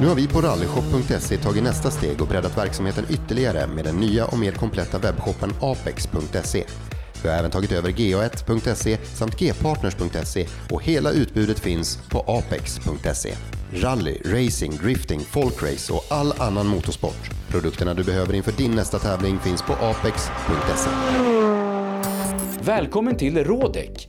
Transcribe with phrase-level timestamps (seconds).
[0.00, 4.26] Nu har vi på rallyshop.se tagit nästa steg och breddat verksamheten ytterligare med den nya
[4.26, 6.64] och mer kompletta webbshoppen apex.se.
[7.22, 13.34] Vi har även tagit över ga1.se samt gpartners.se och hela utbudet finns på apex.se.
[13.72, 17.30] Rally, racing, drifting, folkrace och all annan motorsport.
[17.48, 20.90] Produkterna du behöver inför din nästa tävling finns på apex.se.
[22.62, 24.08] Välkommen till Rådek!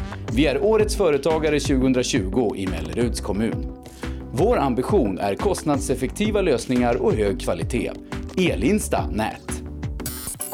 [0.33, 3.77] Vi är Årets Företagare 2020 i Melleruds kommun.
[4.31, 7.91] Vår ambition är kostnadseffektiva lösningar och hög kvalitet.
[8.37, 9.63] Elinsta Nät.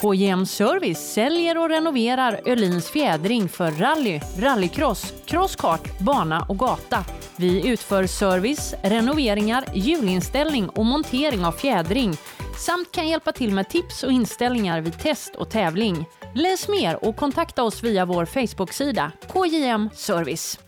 [0.02, 7.06] KJM Service säljer och renoverar Öhlins fjädring för rally, rallycross, crosskart, bana och gata.
[7.36, 12.18] Vi utför service, renoveringar, hjulinställning och montering av fjädring
[12.58, 16.06] samt kan hjälpa till med tips och inställningar vid test och tävling.
[16.36, 20.60] Läs mer och kontakta oss via vår Facebook-sida KJM Service.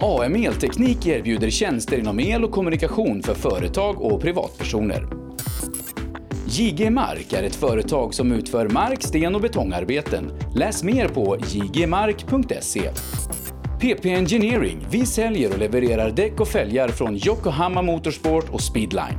[0.00, 5.08] AM Elteknik erbjuder tjänster inom el och kommunikation för företag och privatpersoner.
[6.46, 10.32] JG Mark är ett företag som utför mark-, sten och betongarbeten.
[10.54, 12.90] Läs mer på jgmark.se.
[13.80, 14.86] PP Engineering.
[14.90, 19.18] Vi säljer och levererar däck och fälgar från Yokohama Motorsport och Speedline.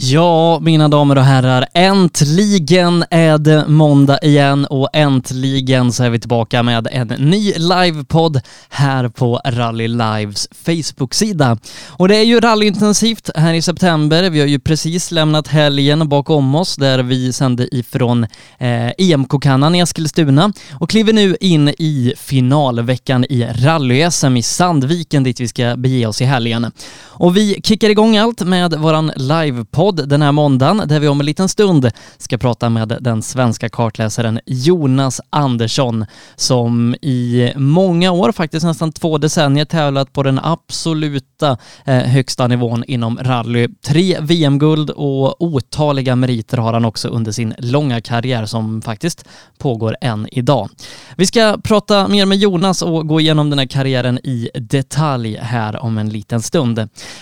[0.00, 6.20] Ja, mina damer och herrar, äntligen är det måndag igen och äntligen så är vi
[6.20, 11.58] tillbaka med en ny livepodd här på Rally Lives Facebook-sida.
[11.86, 14.30] Och det är ju rallyintensivt här i september.
[14.30, 18.24] Vi har ju precis lämnat helgen bakom oss där vi sände ifrån
[18.58, 25.40] eh, EMK-kannan i Eskilstuna och kliver nu in i finalveckan i rally-SM i Sandviken dit
[25.40, 26.72] vi ska bege oss i helgen.
[27.20, 31.26] Och vi kickar igång allt med våran livepodd den här måndagen där vi om en
[31.26, 36.06] liten stund ska prata med den svenska kartläsaren Jonas Andersson
[36.36, 42.84] som i många år, faktiskt nästan två decennier, tävlat på den absoluta eh, högsta nivån
[42.86, 43.68] inom rally.
[43.86, 49.28] Tre VM-guld och otaliga meriter har han också under sin långa karriär som faktiskt
[49.58, 50.68] pågår än idag.
[51.16, 55.82] Vi ska prata mer med Jonas och gå igenom den här karriären i detalj här
[55.82, 56.78] om en liten stund.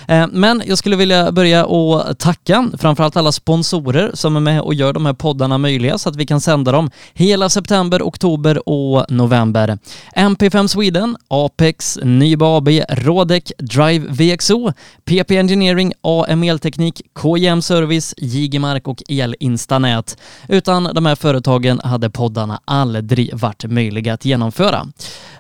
[0.09, 4.75] Eh, men jag skulle vilja börja och tacka framförallt alla sponsorer som är med och
[4.75, 9.07] gör de här poddarna möjliga så att vi kan sända dem hela september, oktober och
[9.09, 9.79] november.
[10.17, 14.73] MP5 Sweden, Apex, Nyba AB, Rodec, Drive VXO,
[15.05, 20.19] PP Engineering, AM Elteknik, KJM Service, Jigemark och Elinstanät.
[20.49, 24.87] Utan de här företagen hade poddarna aldrig varit möjliga att genomföra.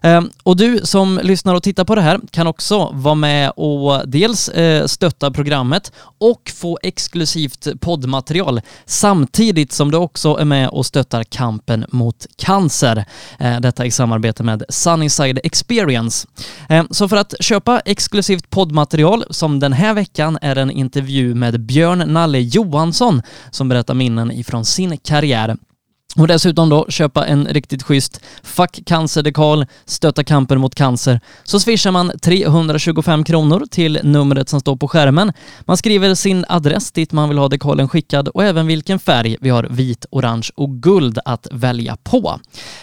[0.02, 4.08] Ehm, och du som lyssnar och tittar på det här kan också vara med och
[4.08, 10.86] dels eh, stötta programmet och få exklusivt poddmaterial samtidigt som du också är med och
[10.86, 13.04] stöttar kampen mot cancer.
[13.38, 16.28] Eh, detta i samarbete med Sunnyside Experience.
[16.68, 21.60] Eh, så för att köpa exklusivt poddmaterial som den här veckan är en intervju med
[21.60, 25.56] Björn Nalle Johansson som berättar minnen ifrån sin karriär.
[26.16, 31.90] Och dessutom då köpa en riktigt schysst Fuck cancer-dekal, stötta kampen mot cancer, så swishar
[31.90, 35.32] man 325 kronor till numret som står på skärmen.
[35.60, 39.36] Man skriver sin adress dit man vill ha dekalen skickad och även vilken färg.
[39.40, 42.40] Vi har vit, orange och guld att välja på.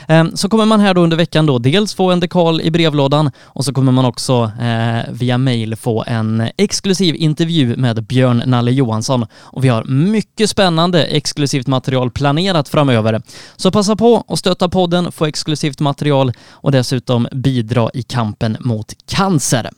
[0.08, 3.32] Ehm, så kommer man här då under veckan då dels få en dekal i brevlådan
[3.42, 8.72] och så kommer man också eh, via mail få en exklusiv intervju med Björn Nalle
[8.72, 13.23] Johansson och vi har mycket spännande exklusivt material planerat framöver.
[13.56, 18.94] Så passa på att stötta podden, få exklusivt material och dessutom bidra i kampen mot
[19.06, 19.70] cancer.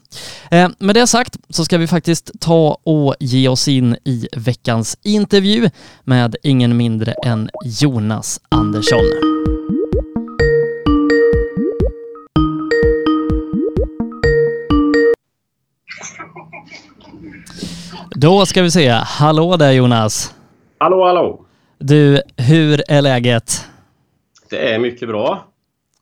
[0.50, 4.98] Eh, med det sagt så ska vi faktiskt ta och ge oss in i veckans
[5.02, 5.70] intervju
[6.04, 9.36] med ingen mindre än Jonas Andersson.
[18.18, 18.90] Då ska vi se.
[18.90, 20.34] Hallå där Jonas.
[20.78, 21.45] Hallå, hallå.
[21.78, 23.64] Du, hur är läget?
[24.50, 25.44] Det är mycket bra.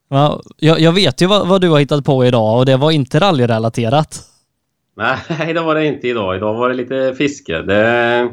[0.09, 2.91] Ja, jag, jag vet ju vad, vad, du har hittat på idag och det var
[2.91, 4.19] inte rallyrelaterat.
[4.95, 5.17] Nej,
[5.53, 6.35] det var det inte idag.
[6.35, 7.61] Idag var det lite fiske.
[7.61, 8.29] Det,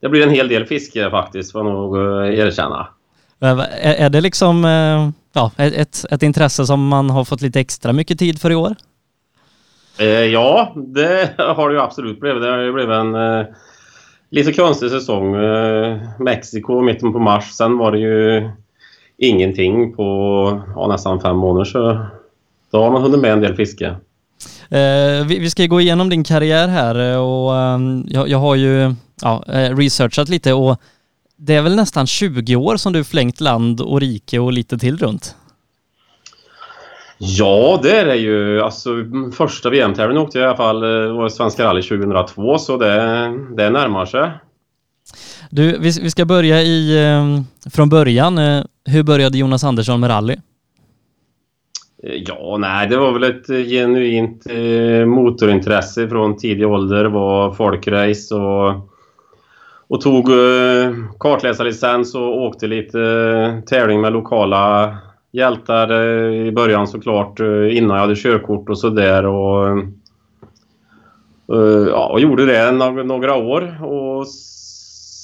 [0.00, 2.88] det blir en hel del fiske faktiskt, får jag nog eh, erkänna.
[3.40, 7.92] Är, är det liksom eh, ja, ett, ett intresse som man har fått lite extra
[7.92, 8.76] mycket tid för i år?
[9.98, 12.42] Eh, ja, det har det ju absolut blivit.
[12.42, 13.14] Det har ju blivit en
[14.32, 15.34] lite konstig säsong.
[15.34, 17.50] Eh, Mexiko mitten på mars.
[17.52, 18.50] Sen var det ju
[19.18, 20.02] ingenting på
[20.74, 22.06] ja, nästan fem månader så
[22.70, 23.86] då har man hunnit med en del fiske.
[24.68, 28.54] Eh, vi, vi, ska gå igenom din karriär här eh, och um, jag, jag, har
[28.54, 30.80] ju ja, eh, researchat lite och
[31.36, 34.98] det är väl nästan 20 år som du flängt land och rike och lite till
[34.98, 35.36] runt?
[37.24, 38.60] Ja, det är det ju.
[38.60, 38.90] Alltså,
[39.32, 42.96] första VM-tävlingen åkte jag i alla fall, eh, var Svenska rally 2002, så det,
[43.56, 44.30] det närmar sig.
[45.50, 48.38] Du, vi, vi ska börja i, ehm, från början.
[48.38, 50.36] Eh, hur började Jonas Andersson med rally?
[52.02, 54.46] Eh, ja, nej, det var väl ett genuint
[55.06, 57.02] motorintresse från tidig ålder.
[57.02, 58.90] Det var folkrace och,
[59.88, 60.28] och tog
[61.18, 64.96] kartläsarlicens och åkte lite tävling med lokala
[65.32, 69.26] hjältar eh, i början såklart eh, innan jag hade körkort och sådär.
[69.26, 69.68] Och,
[71.52, 72.72] eh, ja, och gjorde det
[73.04, 74.26] några år och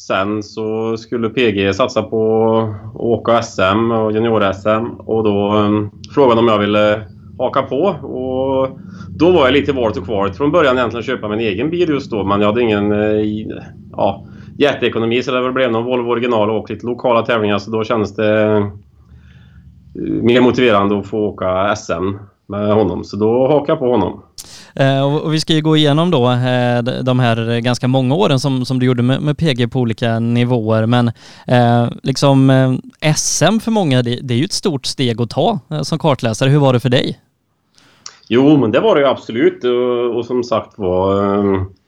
[0.08, 2.52] Sen så skulle PG satsa på
[2.94, 7.06] att åka SM och junior-SM och då um, frågade om jag ville
[7.38, 7.82] haka på.
[7.86, 8.78] Och
[9.08, 12.10] då var jag lite valt och kvalet Från början egentligen köpa min egen bil just
[12.10, 12.90] då men jag hade ingen
[13.92, 14.26] ja,
[14.58, 18.70] jätteekonomi så det blev någon Volvo original och lite lokala tävlingar så då kändes det
[20.22, 22.16] mer motiverande att få åka SM
[22.46, 23.04] med honom.
[23.04, 24.22] Så då hakade jag på honom.
[24.74, 28.64] Eh, och vi ska ju gå igenom då eh, de här ganska många åren som,
[28.64, 31.08] som du gjorde med, med PG på olika nivåer, men
[31.46, 32.50] eh, liksom
[33.16, 36.50] SM för många, det, det, är ju ett stort steg att ta som kartläsare.
[36.50, 37.20] Hur var det för dig?
[38.28, 41.78] Jo, men det var det ju absolut och, och som sagt var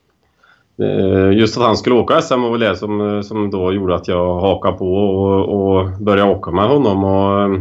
[1.33, 4.41] Just att han skulle åka SM var väl det som, som då gjorde att jag
[4.41, 7.05] hakade på och, och började åka med honom.
[7.05, 7.61] Och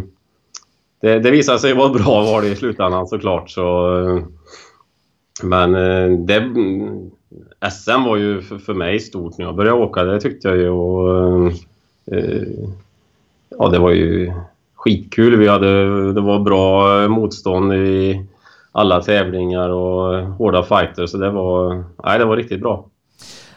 [1.01, 3.49] det, det visade sig vara bra var det i slutändan såklart.
[3.49, 4.23] Så, eh,
[5.43, 6.39] men eh, det,
[7.71, 10.69] SM var ju för, för mig stort när jag började åka, det tyckte jag ju.
[10.69, 11.53] Och, eh,
[12.11, 12.43] eh,
[13.49, 14.33] ja, det var ju
[14.75, 15.35] skitkul.
[15.35, 18.25] Vi hade, det var bra motstånd i
[18.71, 22.85] alla tävlingar och hårda fighter, så det var, nej, det var riktigt bra.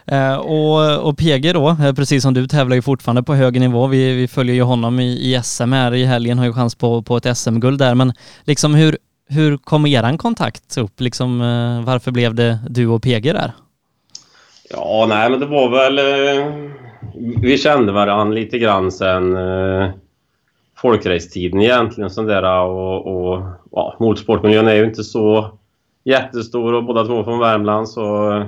[0.07, 3.87] Eh, och, och PG då, eh, precis som du, tävlar ju fortfarande på hög nivå.
[3.87, 7.03] Vi, vi följer ju honom i, i SM här i helgen, har ju chans på,
[7.03, 7.95] på ett SM-guld där.
[7.95, 8.13] Men
[8.45, 11.01] liksom hur, hur kom eran kontakt upp?
[11.01, 13.53] Liksom, eh, varför blev det du och PG där?
[14.71, 15.99] Ja, nej men det var väl...
[15.99, 16.47] Eh,
[17.43, 19.91] vi kände varandra lite grann sen eh,
[20.77, 22.11] folkracetiden egentligen.
[22.11, 25.59] Sån där, och, och ja, motorsportmiljön är ju inte så
[26.05, 28.43] jättestor och båda två från Värmland så,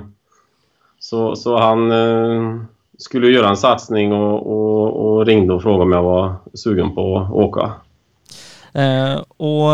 [1.05, 2.61] så, så han eh,
[2.97, 7.17] skulle göra en satsning och, och, och, ringde och frågade om jag var sugen på
[7.17, 7.71] att åka.
[8.73, 9.71] Eh, och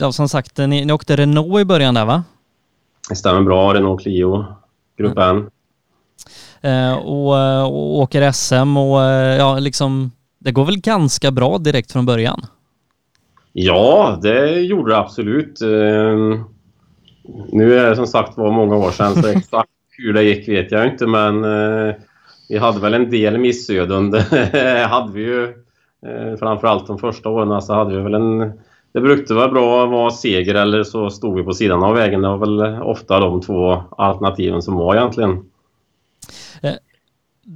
[0.00, 2.24] ja, som sagt, ni, ni åkte Renault i början där va?
[3.08, 4.44] Det stämmer bra, Renault Clio,
[4.98, 5.50] Grupp N.
[6.60, 9.00] Eh, och, och åker SM och
[9.38, 12.46] ja, liksom, det går väl ganska bra direkt från början?
[13.52, 15.60] Ja, det gjorde det absolut.
[17.52, 19.68] Nu är det som sagt var många år sedan, så exakt
[19.98, 21.94] hur det gick vet jag inte men eh,
[22.48, 24.10] vi hade väl en del missöden.
[24.10, 25.44] Det hade vi ju.
[26.06, 28.52] Eh, framförallt de första åren så hade vi väl en...
[28.92, 32.22] Det brukade vara bra att vara seger eller så stod vi på sidan av vägen.
[32.22, 35.30] Det var väl ofta de två alternativen som var egentligen.
[36.62, 36.74] Eh,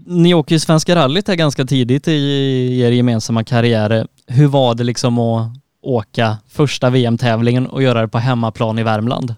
[0.06, 4.06] ni åker ju Svenska rallyt här ganska tidigt i er gemensamma karriär.
[4.26, 5.48] Hur var det liksom att
[5.82, 9.34] åka första VM-tävlingen och göra det på hemmaplan i Värmland?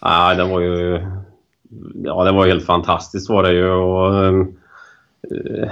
[0.00, 1.06] Ja, det var ju...
[2.04, 3.70] Ja, det var helt fantastiskt var det ju.
[3.70, 4.40] Och, ehm,
[5.30, 5.68] eh,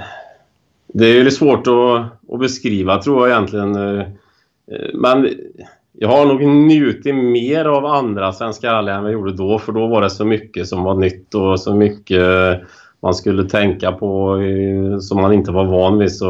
[0.87, 3.75] det är ju svårt att, att, beskriva tror jag egentligen.
[3.75, 3.99] Eh,
[4.71, 5.29] eh, men
[5.93, 9.59] jag har nog njutit mer av andra Svenska rally än vad jag gjorde då.
[9.59, 12.23] För då var det så mycket som var nytt och så mycket
[12.99, 14.39] man skulle tänka på
[15.01, 16.15] som man inte var van vid.
[16.15, 16.27] Så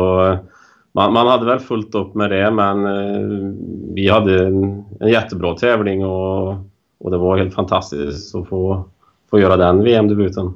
[0.91, 2.83] man, man hade väl fullt upp med det men
[3.93, 6.50] vi hade en, en jättebra tävling och,
[7.00, 8.86] och det var helt fantastiskt att få,
[9.29, 10.53] få göra den VM-debuten.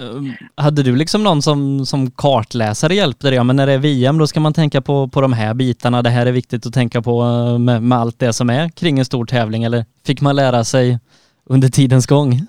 [0.00, 3.36] Ehm, hade du liksom någon som, som kartläsare hjälpte dig?
[3.36, 6.02] Ja, men när det är VM då ska man tänka på, på de här bitarna.
[6.02, 8.98] Det här är viktigt att tänka på eh, med, med allt det som är kring
[8.98, 9.64] en stor tävling.
[9.64, 10.98] Eller fick man lära sig
[11.44, 12.40] under tidens gång?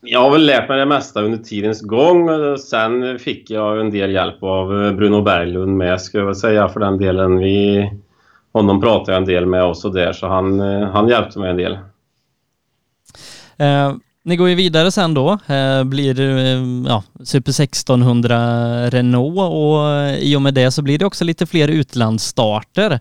[0.00, 2.28] Jag har väl lärt mig det mesta under tidens gång.
[2.58, 6.80] Sen fick jag en del hjälp av eh, Bruno Berglund med, ska jag säga, för
[6.80, 7.38] den delen.
[7.38, 7.90] Vi,
[8.52, 11.50] honom pratade jag en del med och så där, så han, eh, han hjälpte mig
[11.50, 11.78] en del.
[14.26, 20.18] Ni går ju vidare sen då, eh, blir eh, ja, Super 1600 Renault och eh,
[20.18, 23.00] i och med det så blir det också lite fler utlandsstarter.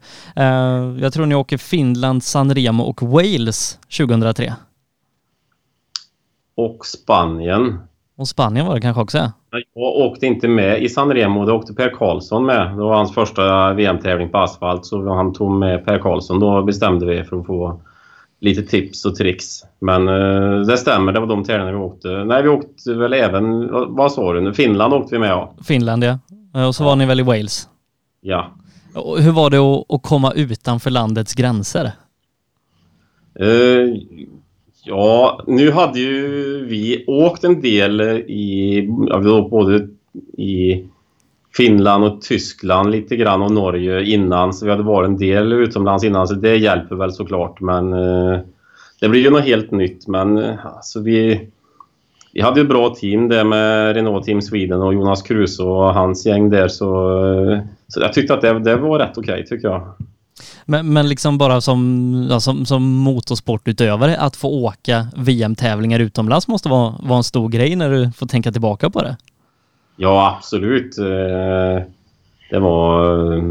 [1.00, 4.54] Jag tror ni åker Finland, San Remo och Wales 2003.
[6.58, 7.80] Och Spanien.
[8.18, 9.32] Och Spanien var det kanske också?
[9.74, 12.72] Jag åkte inte med i San Remo, då åkte Per Karlsson med.
[12.72, 16.40] Det var hans första VM-tävling på asfalt så han tog med Per Karlsson.
[16.40, 17.82] Då bestämde vi för att få
[18.46, 19.62] lite tips och tricks.
[19.80, 22.24] Men uh, det stämmer, det var de tävlingarna vi åkte.
[22.24, 24.54] Nej, vi åkte väl även, vad sa du?
[24.54, 25.56] Finland åkte vi med ja.
[25.64, 26.20] Finland ja.
[26.68, 27.70] Och så var ni väl i Wales?
[28.22, 28.52] Ja.
[28.94, 29.58] Och hur var det
[29.96, 31.92] att, komma utanför landets gränser?
[33.42, 33.96] Uh,
[34.84, 39.88] ja, nu hade ju vi åkt en del i, ja, både
[40.38, 40.84] i
[41.58, 44.54] Finland och Tyskland lite grann och Norge innan.
[44.54, 47.62] Så vi hade varit en del utomlands innan så det hjälper väl såklart.
[47.62, 48.40] Men eh,
[49.00, 50.08] det blir ju något helt nytt.
[50.08, 51.50] Men eh, alltså vi,
[52.34, 55.94] vi hade ju ett bra team där med Renault Team Sweden och Jonas Kruse och
[55.94, 56.68] hans gäng där.
[56.68, 57.20] Så,
[57.52, 59.94] eh, så jag tyckte att det, det var rätt okej okay, tycker jag.
[60.66, 66.70] Men, men liksom bara som, ja, som, som motorsportutövare, att få åka VM-tävlingar utomlands måste
[66.70, 69.18] vara, vara en stor grej när du får tänka tillbaka på det.
[69.96, 70.98] Ja, absolut.
[70.98, 71.84] Eh,
[72.50, 73.34] det var...
[73.34, 73.44] Eh,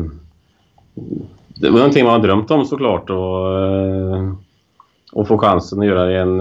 [1.57, 4.33] det var någonting man drömt om såklart och, eh,
[5.13, 6.41] och få chansen att göra det i en,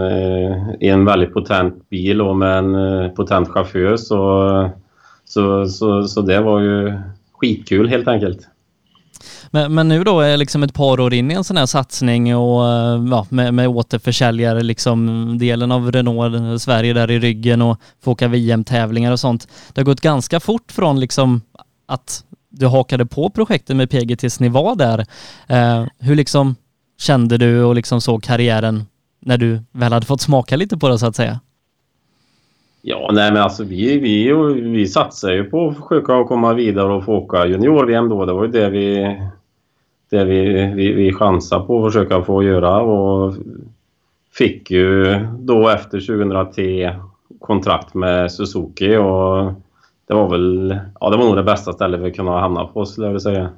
[0.80, 4.70] i en väldigt potent bil och med en potent chaufför så,
[5.26, 6.94] så, så, så det var ju
[7.32, 8.48] skitkul helt enkelt.
[9.54, 12.36] Men, men nu då är liksom ett par år in i en sån här satsning
[12.36, 17.62] och eh, ja, med, med återförsäljare liksom delen av Renault eh, Sverige där i ryggen
[17.62, 19.48] och få åka VM-tävlingar och sånt.
[19.74, 21.42] Det har gått ganska fort från liksom
[21.86, 25.06] att du hakade på projektet med PG tills ni var där.
[25.48, 26.56] Eh, hur liksom
[27.00, 28.86] kände du och liksom såg karriären
[29.20, 31.40] när du väl hade fått smaka lite på det så att säga?
[32.82, 37.06] Ja, nej men alltså vi, vi, vi satsar ju på att försöka komma vidare och
[37.06, 38.26] få åka junior-VM då.
[38.26, 39.18] Det var ju det vi,
[40.14, 42.82] det vi, vi, vi chansade på att försöka få göra.
[42.82, 43.36] Och
[44.34, 46.96] fick ju då efter 2003
[47.40, 48.96] kontrakt med Suzuki.
[48.98, 49.54] Och
[50.08, 53.08] det var väl, ja det var nog det bästa stället vi kunde hamna på skulle
[53.08, 53.50] jag vilja säga.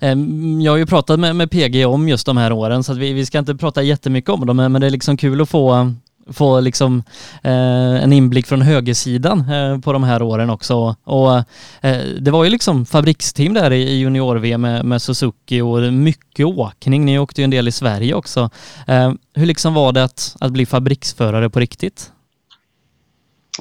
[0.00, 2.98] Ehm, jag har ju pratat med, med PG om just de här åren så att
[2.98, 4.56] vi, vi ska inte prata jättemycket om dem.
[4.56, 5.92] Men det är liksom kul att få
[6.32, 7.02] få liksom
[7.42, 10.96] eh, en inblick från högersidan eh, på de här åren också.
[11.04, 11.36] Och
[11.80, 17.04] eh, det var ju liksom fabriksteam där i junior-VM med, med, Suzuki och mycket åkning.
[17.04, 18.50] Ni åkte ju en del i Sverige också.
[18.86, 22.10] Eh, hur liksom var det att, att bli fabriksförare på riktigt?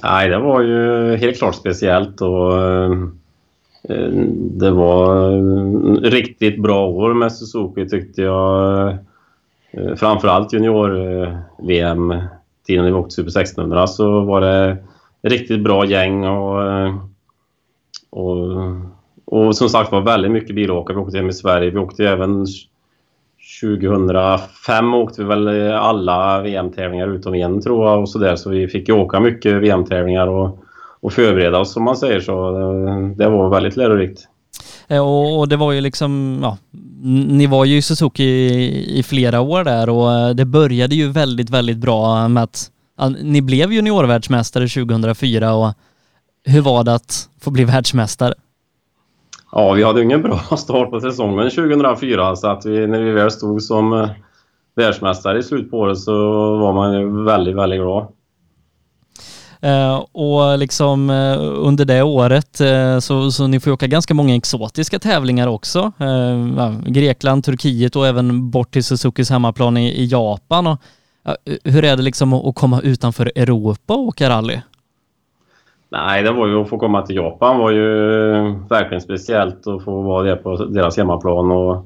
[0.03, 2.91] Nej, det var ju helt klart speciellt och eh,
[4.51, 5.31] det var
[6.09, 8.89] riktigt bra år med Suzuki tyckte jag.
[9.71, 12.13] Eh, framförallt junior-VM
[12.67, 14.77] tiden vi åkte Super 1600 så var det
[15.23, 16.61] riktigt bra gäng och,
[18.09, 18.37] och,
[19.25, 20.97] och som sagt var väldigt mycket bilåkare.
[20.97, 21.69] Vi åkte hem i Sverige.
[21.69, 22.45] Vi åkte även
[23.61, 28.87] 2005 åkte vi väl alla VM-tävlingar utom en tror jag och sådär så vi fick
[28.87, 30.63] ju åka mycket VM-tävlingar och,
[30.99, 34.27] och förbereda oss som man säger så eh, det var väldigt lärorikt.
[34.87, 36.57] Eh, och, och, det var ju liksom, ja,
[37.05, 41.11] ni var ju i Suzuki i, i, flera år där och eh, det började ju
[41.11, 45.73] väldigt, väldigt bra med att ja, ni blev juniorvärldsmästare 2004 och
[46.45, 48.33] hur var det att få bli världsmästare?
[49.51, 53.31] Ja, vi hade ingen bra start på säsongen 2004 så att vi, när vi väl
[53.31, 54.09] stod som eh,
[54.75, 56.13] världsmästare i slutet på året så
[56.57, 58.07] var man ju väldigt, väldigt glad.
[59.63, 64.35] Eh, och liksom eh, under det året eh, så, så ni får åka ganska många
[64.35, 65.91] exotiska tävlingar också.
[66.85, 70.67] Grekland, Turkiet och även bort till Suzukis hemmaplan i, i Japan.
[70.67, 70.79] Och,
[71.63, 74.59] hur är det liksom att komma utanför Europa och åka rally?
[75.89, 77.85] Nej, det var ju att få komma till Japan var ju
[78.69, 81.85] verkligen speciellt att få vara där på deras hemmaplan och,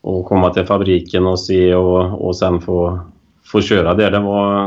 [0.00, 3.00] och komma till fabriken och se och, och sen få,
[3.44, 4.10] få köra där.
[4.10, 4.66] Det var,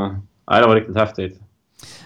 [0.52, 1.43] nej, det var riktigt häftigt.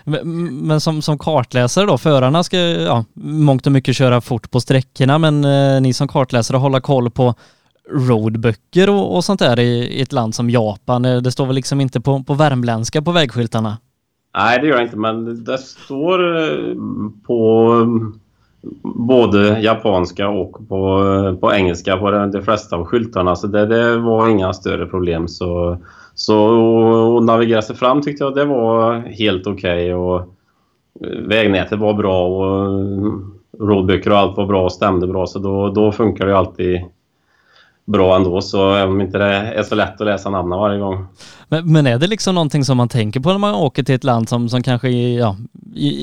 [0.07, 5.17] Men som, som kartläsare då, förarna ska ja, mångt och mycket köra fort på sträckorna
[5.17, 7.33] men eh, ni som kartläsare hålla koll på
[7.91, 11.05] roadböcker och, och sånt där i, i, ett land som Japan.
[11.05, 13.77] Eh, det står väl liksom inte på, på värmländska på vägskyltarna?
[14.37, 16.75] Nej, det gör det inte, men det står eh,
[17.27, 17.73] på
[18.83, 24.29] både japanska och på, på engelska på de flesta av skyltarna, så det, det var
[24.29, 25.27] inga större problem.
[25.27, 25.77] Så,
[26.19, 29.95] så att navigera sig fram tyckte jag det var helt okej.
[29.95, 30.27] Okay
[31.01, 33.11] eh, vägnätet var bra och eh,
[33.59, 36.81] rådböcker och allt var bra och stämde bra, så då, då funkar det alltid
[37.85, 41.07] bra ändå, så även om inte det är så lätt att läsa namnen varje gång.
[41.47, 44.03] Men, men, är det liksom någonting som man tänker på när man åker till ett
[44.03, 45.35] land som, som kanske ja,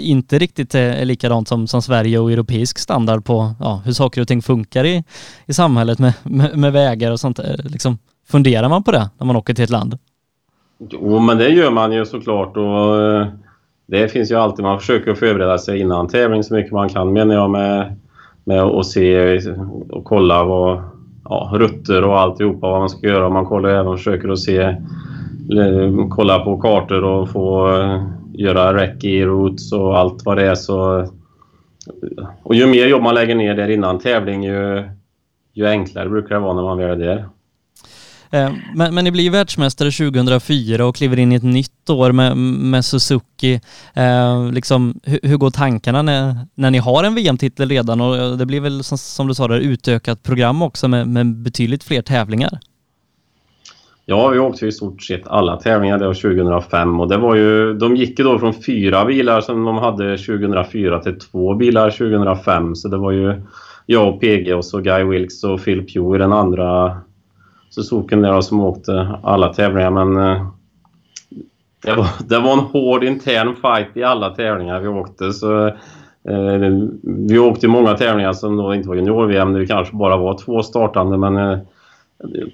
[0.02, 4.28] inte riktigt är likadant som, som Sverige och europeisk standard på ja, hur saker och
[4.28, 5.04] ting funkar i,
[5.47, 7.38] i samhället med, med, med vägar och sånt?
[7.38, 9.99] Eh, liksom, funderar man på det när man åker till ett land?
[10.90, 13.26] Jo, men det gör man ju såklart och eh,
[13.87, 17.35] det finns ju alltid, man försöker förbereda sig innan tävling så mycket man kan menar
[17.35, 17.97] jag med,
[18.45, 19.38] med att se
[19.90, 20.83] och kolla vad
[21.25, 23.28] ja, rutter och alltihopa vad man ska göra.
[23.28, 28.02] Man kollar även försöker att se eh, kolla på kartor och få eh,
[28.33, 30.54] göra göra recce routes och allt vad det är.
[30.54, 31.07] Så,
[32.43, 34.88] och ju mer jobb man lägger ner där innan tävling ju,
[35.52, 37.28] ju enklare brukar det vara när man väl är där.
[38.31, 42.37] Eh, men, men ni blir världsmästare 2004 och kliver in i ett nytt år med,
[42.37, 43.61] med Suzuki.
[43.95, 48.32] Eh, liksom, hur, hur, går tankarna när, när ni har en VM-titel redan och eh,
[48.32, 52.02] det blir väl som, som du sa där utökat program också med, med betydligt fler
[52.02, 52.58] tävlingar?
[54.06, 57.97] Ja, vi åkte i stort sett alla tävlingar där 2005 och det var ju, de
[57.97, 62.89] gick ju då från fyra bilar som de hade 2004 till två bilar 2005 så
[62.89, 63.43] det var ju
[63.87, 66.97] jag och PG och så Guy Wilkes och Phil Pugh i den andra
[67.75, 70.47] Suzuki där som åkte alla tävlingar men eh,
[71.82, 75.75] det var, det var en hård intern fight i alla tävlingar vi åkte så eh,
[77.02, 80.63] vi åkte många tävlingar som då inte var junior-VM där vi kanske bara var två
[80.63, 81.58] startande men eh,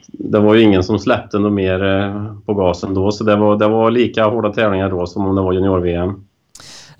[0.08, 3.56] det var ju ingen som släppte något mer eh, på gasen då så det var,
[3.56, 6.24] det var lika hårda tävlingar då som om det var junior-VM.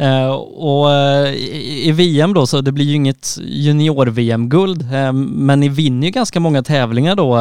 [0.01, 5.61] Eh, och eh, i, i, VM då så det blir ju inget junior-VM-guld eh, men
[5.61, 7.39] ni vinner ju ganska många tävlingar då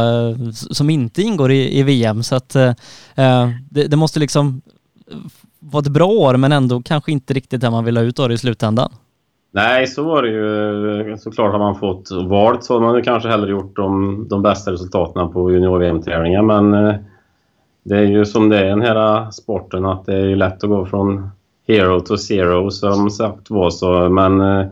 [0.52, 2.50] som inte ingår i, i VM så att
[3.70, 4.62] det, det, måste liksom
[5.60, 8.30] vara ett bra år men ändå kanske inte riktigt det man vill ha ut av
[8.30, 8.92] det i slutändan.
[9.52, 11.18] Nej, så var det ju.
[11.18, 15.32] Såklart har man fått valt så har man kanske hellre gjort de, de bästa resultaten
[15.32, 16.72] på junior-VM-tävlingar men
[17.84, 20.64] det är ju som det är i den här sporten att det är ju lätt
[20.64, 21.30] att gå från
[21.70, 24.10] hero to zero som sagt var så.
[24.10, 24.66] Men eh,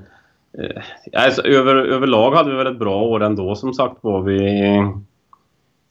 [0.58, 0.84] eh,
[1.14, 4.22] alltså, över, överlag hade vi väl ett bra år ändå som sagt var.
[4.22, 4.42] Vi,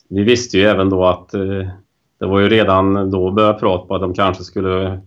[0.08, 1.68] vi visste ju även då att eh,
[2.18, 5.00] det var ju redan då börjat prata på att de kanske skulle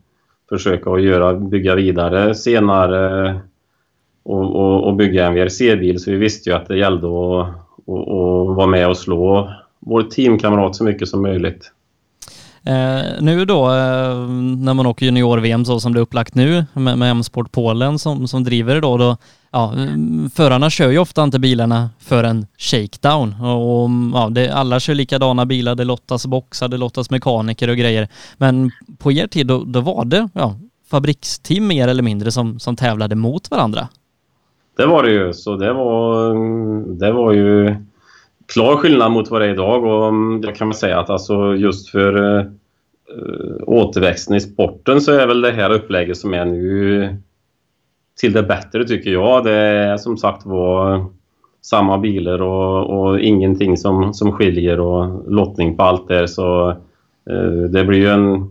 [0.49, 3.35] försöka att göra, bygga vidare senare eh,
[4.23, 5.99] och, och, och bygga en VRC-bil.
[5.99, 7.47] Så vi visste ju att det gällde att,
[7.87, 11.71] att, att vara med och slå vår teamkamrat så mycket som möjligt.
[12.69, 14.27] Eh, nu då eh,
[14.57, 18.27] när man åker junior-VM så som det är upplagt nu med, med M-sport Polen som,
[18.27, 19.17] som driver det då, då
[19.51, 24.49] ja, mm, förarna kör ju ofta inte bilarna för en shakedown och, och ja, det,
[24.49, 28.07] alla kör likadana bilar, det lottas boxar, det lottas mekaniker och grejer.
[28.37, 30.55] Men på er tid då, då var det ja,
[30.91, 33.87] fabriksteam mer eller mindre som, som tävlade mot varandra.
[34.77, 36.33] Det var det ju, så det var,
[36.99, 37.75] det var ju
[38.53, 41.55] klar skillnad mot vad det är idag och mm, det kan man säga att alltså
[41.55, 42.45] just för eh,
[43.17, 47.17] Eh, återväxten i sporten så är väl det här upplägget som är nu
[48.19, 49.43] till det bättre tycker jag.
[49.43, 51.05] Det är som sagt var
[51.61, 56.69] samma bilar och, och ingenting som, som skiljer och lottning på allt där så
[57.31, 58.49] uh, det blir ju en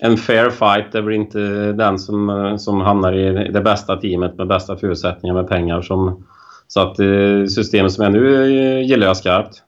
[0.00, 0.92] en fair fight.
[0.92, 5.48] Det blir inte den som, som hamnar i det bästa teamet med bästa förutsättningar med
[5.48, 6.24] pengar som
[6.68, 9.62] så att eh, systemet som är nu gillar jag skarpt.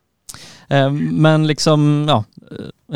[0.68, 2.25] Eh, men liksom, ja,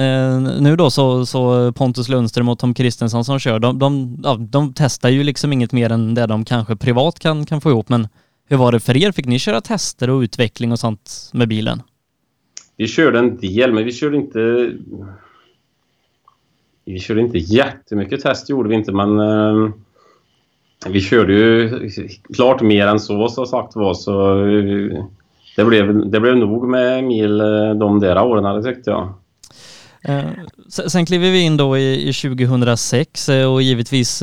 [0.02, 4.36] eh, nu då så, så Pontus Lundström och Tom Kristensson som kör, de, de, ja,
[4.40, 7.88] de testar ju liksom inget mer än det de kanske privat kan, kan få ihop.
[7.88, 8.08] Men
[8.48, 9.12] hur var det för er?
[9.12, 11.82] Fick ni köra tester och utveckling och sånt med bilen?
[12.76, 14.72] Vi körde en del, men vi körde inte...
[16.84, 19.18] Vi körde inte jättemycket test, gjorde vi inte, men...
[19.18, 19.70] Eh,
[20.88, 21.88] vi körde ju
[22.34, 24.46] klart mer än så, som sagt var, så...
[25.56, 29.14] Det blev, det blev nog med mil uh, de där åren, det tyckte jag.
[30.68, 34.18] Sen kliver vi in då i 2006 och givetvis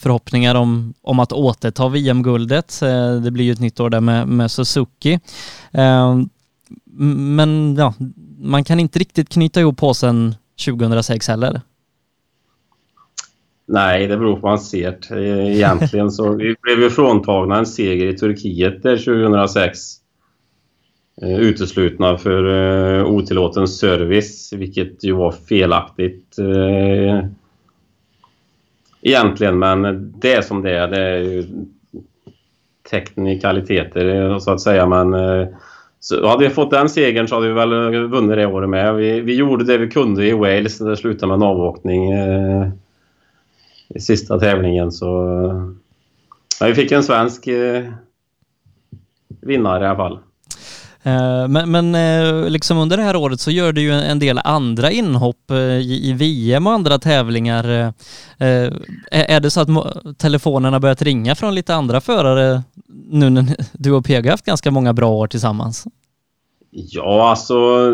[0.00, 2.80] förhoppningar om, om att återta VM-guldet.
[3.24, 5.20] Det blir ju ett nytt år där med, med Suzuki.
[6.92, 7.94] Men ja,
[8.38, 10.34] man kan inte riktigt knyta ihop påsen
[10.66, 11.60] 2006 heller.
[13.66, 15.16] Nej, det beror på vad man ser.
[15.18, 19.99] Egentligen så vi blev ju fråntagna en seger i Turkiet där 2006.
[21.22, 22.44] Eh, uteslutna för
[22.98, 27.24] eh, otillåten service, vilket ju var felaktigt eh,
[29.02, 29.58] egentligen.
[29.58, 30.88] Men det är som det är.
[30.88, 31.44] Det är ju
[32.90, 34.86] teknikaliteter så att säga.
[34.86, 35.14] Men
[36.00, 38.94] så hade vi fått den segern så hade vi väl vunnit det året med.
[38.94, 40.78] Vi, vi gjorde det vi kunde i Wales.
[40.78, 42.12] Det slutade med en avåkning
[43.88, 44.92] i sista tävlingen.
[44.92, 45.06] Så,
[46.60, 47.48] ja, vi fick en svensk
[49.40, 50.18] vinnare i alla fall.
[51.02, 54.40] Eh, men, men eh, liksom under det här året så gör du ju en del
[54.44, 57.92] andra inhopp eh, i VM och andra tävlingar.
[59.10, 59.68] Är det så att
[60.18, 62.62] telefonerna börjat ringa från lite andra förare
[63.10, 65.86] nu när du och Pega haft ganska många bra år tillsammans?
[66.70, 67.90] Ja, alltså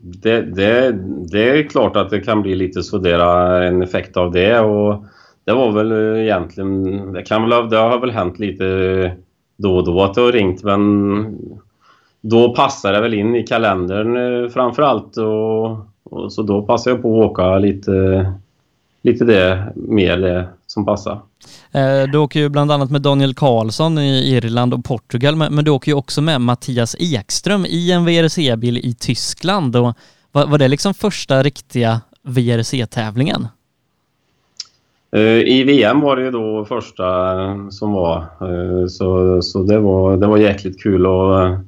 [0.00, 0.92] det, det,
[1.32, 5.04] det är klart att det kan bli lite sådär en effekt av det och
[5.44, 8.64] det var väl egentligen, det, kan väl, det har väl hänt lite
[9.56, 11.38] då och då att det har ringt men
[12.30, 15.16] då passar det väl in i kalendern eh, framför allt.
[15.16, 15.70] Och,
[16.04, 18.26] och, så då passar jag på att åka lite,
[19.02, 21.20] lite det mer det som passar.
[21.72, 25.70] Eh, du åker ju bland annat med Daniel Karlsson i Irland och Portugal, men du
[25.70, 29.76] åker ju också med Mattias Ekström i en VRC-bil i Tyskland.
[29.76, 29.94] Och
[30.32, 33.48] var det liksom första riktiga VRC-tävlingen?
[35.16, 37.04] Eh, I VM var det ju då första
[37.70, 38.24] som var,
[38.88, 41.06] så, så det, var, det var jäkligt kul.
[41.06, 41.58] Och,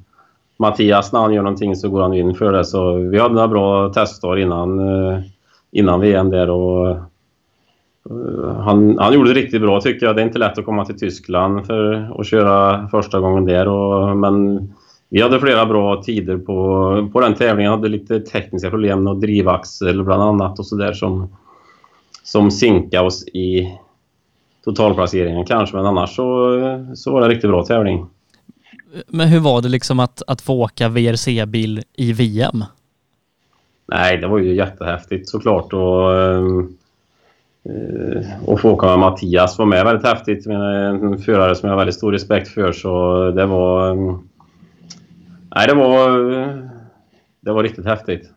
[0.59, 2.65] Mattias, när han gör någonting så går han in för det.
[2.65, 5.19] Så vi hade några bra testdagar innan, eh,
[5.71, 6.97] innan VM där och eh,
[8.57, 10.15] han, han gjorde det riktigt bra tycker jag.
[10.15, 13.67] Det är inte lätt att komma till Tyskland för att köra första gången där.
[13.67, 14.67] Och, men
[15.09, 17.71] vi hade flera bra tider på, på den tävlingen.
[17.71, 21.35] hade lite tekniska problem med drivaxel bland annat och sådär som,
[22.23, 23.77] som sinkade oss i
[24.65, 25.75] totalplaceringen kanske.
[25.75, 26.51] Men annars så,
[26.95, 28.05] så var det en riktigt bra tävling.
[29.07, 32.63] Men hur var det liksom att, att få åka VRC-bil i VM?
[33.87, 35.73] Nej, det var ju jättehäftigt såklart.
[35.73, 36.43] Och, eh,
[38.45, 40.45] och få åka med Mattias var med väldigt häftigt.
[40.47, 42.71] En förare som jag har väldigt stor respekt för.
[42.71, 43.89] Så det var...
[43.89, 44.17] Eh,
[45.55, 46.31] nej, det var...
[46.31, 46.57] Eh,
[47.41, 48.29] det var riktigt häftigt.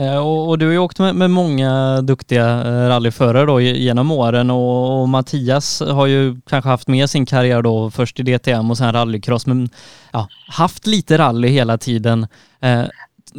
[0.00, 4.10] Eh, och, och, du har ju åkt med, med många duktiga eh, rallyförare då genom
[4.10, 8.70] åren och, och, Mattias har ju kanske haft med sin karriär då först i DTM
[8.70, 9.68] och sen rallycross men
[10.12, 12.26] ja, haft lite rally hela tiden.
[12.60, 12.82] Eh,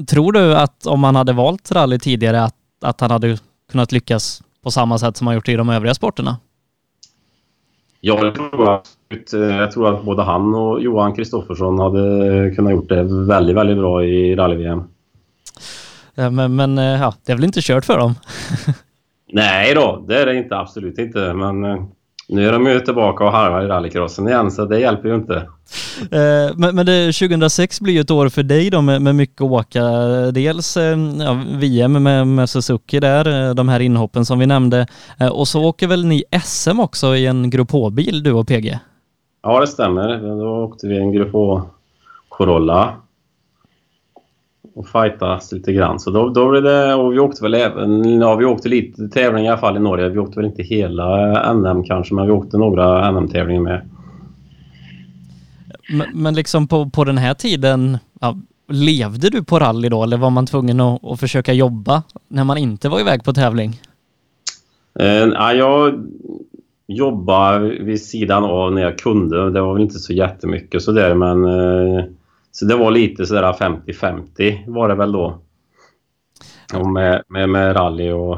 [0.07, 3.37] tror du att om han hade valt rally tidigare att, att han hade
[3.71, 6.37] kunnat lyckas på samma sätt som han gjort i de övriga sporterna?
[8.01, 12.73] Ja, jag tror att, eh, jag tror att både han och Johan Kristoffersson hade kunnat
[12.73, 14.83] gjort det väldigt, väldigt bra i rally-VM.
[16.15, 18.15] Men, men eh, ja, det är väl inte kört för dem?
[19.33, 20.57] Nej då, det är det inte.
[20.57, 21.33] Absolut inte.
[21.33, 21.83] Men eh,
[22.29, 25.35] nu är de ju tillbaka och harvar i rallycrossen igen, så det hjälper ju inte.
[26.01, 29.41] Eh, men, men det, 2006 blir ju ett år för dig då med, med mycket
[29.41, 29.83] åka.
[30.31, 30.77] Dels
[31.19, 34.87] ja, VM med, med Suzuki där, de här inhoppen som vi nämnde.
[35.31, 38.79] Och så åker väl ni SM också i en Grupp H-bil, du och PG?
[39.43, 40.17] Ja, det stämmer.
[40.17, 41.61] Då åkte vi en Grupp H
[42.29, 42.95] Corolla
[44.75, 45.99] och fightas lite grann.
[45.99, 49.45] Så då, då blev det, och vi åkte väl även, ja vi åkte lite tävlingar
[49.45, 50.09] i alla fall i Norge.
[50.09, 53.89] Vi åkte väl inte hela NM kanske, men vi åkte några NM-tävlingar med.
[55.89, 60.17] Men, men liksom på, på den här tiden, ja, levde du på rally då eller
[60.17, 63.81] var man tvungen att, att försöka jobba när man inte var iväg på tävling?
[64.99, 66.03] Eh, ja, jag
[66.87, 69.51] jobbade vid sidan av när jag kunde.
[69.51, 72.03] Det var väl inte så jättemycket sådär men eh,
[72.51, 75.41] så det var lite sådär 50-50 var det väl då.
[76.73, 78.37] Och med, med, med rally och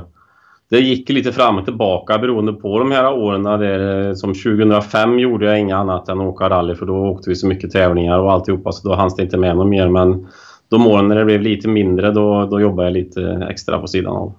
[0.70, 3.44] det gick lite fram och tillbaka beroende på de här åren.
[3.44, 7.36] Där, som 2005 gjorde jag inget annat än att åka rally för då åkte vi
[7.36, 9.88] så mycket tävlingar och alltihopa så då hanns det inte med något mer.
[9.88, 10.28] Men
[10.70, 14.16] de åren när det blev lite mindre, då, då jobbade jag lite extra på sidan
[14.16, 14.34] av.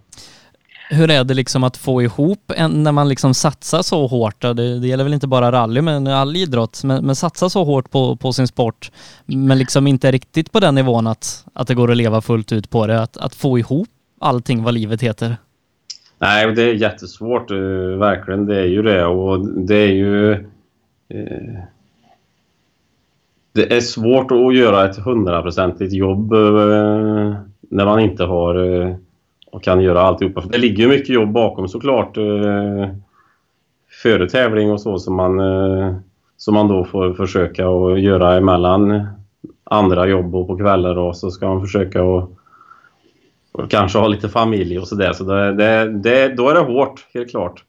[0.91, 4.41] Hur är det liksom att få ihop en, när man liksom satsar så hårt?
[4.41, 7.91] Det, det gäller väl inte bara rally men all idrott, men, men satsa så hårt
[7.91, 8.93] på, på sin sport
[9.27, 12.71] men liksom inte riktigt på den nivån att, att det går att leva fullt ut
[12.71, 13.89] på det, att, att få ihop
[14.21, 15.37] allting vad livet heter?
[16.19, 17.57] Nej, det är jättesvårt, eh,
[17.99, 18.47] verkligen.
[18.47, 20.33] Det är ju det och det är ju...
[21.09, 21.63] Eh,
[23.53, 27.35] det är svårt att göra ett hundraprocentigt jobb eh,
[27.71, 28.55] när man inte har
[29.55, 30.43] och kan göra alltihopa.
[30.43, 32.17] För det ligger ju mycket jobb bakom såklart.
[32.17, 32.89] Eh,
[34.03, 35.97] före tävling och så som man, eh,
[36.37, 39.07] som man då får försöka att göra emellan
[39.65, 42.31] andra jobb och på kvällar och så ska man försöka att
[43.53, 45.13] och kanske ha lite familj och sådär.
[45.13, 47.65] Så det, det, det, då är det hårt, helt klart.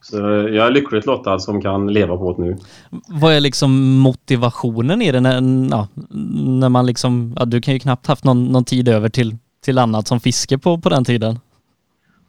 [0.00, 2.56] Så jag är lyckligt lottad som kan leva på det nu.
[3.08, 5.34] Vad är liksom motivationen i det när,
[5.70, 5.88] ja,
[6.58, 9.78] när man liksom, ja, du kan ju knappt haft någon, någon tid över till, till
[9.78, 11.38] annat som fiske på, på den tiden.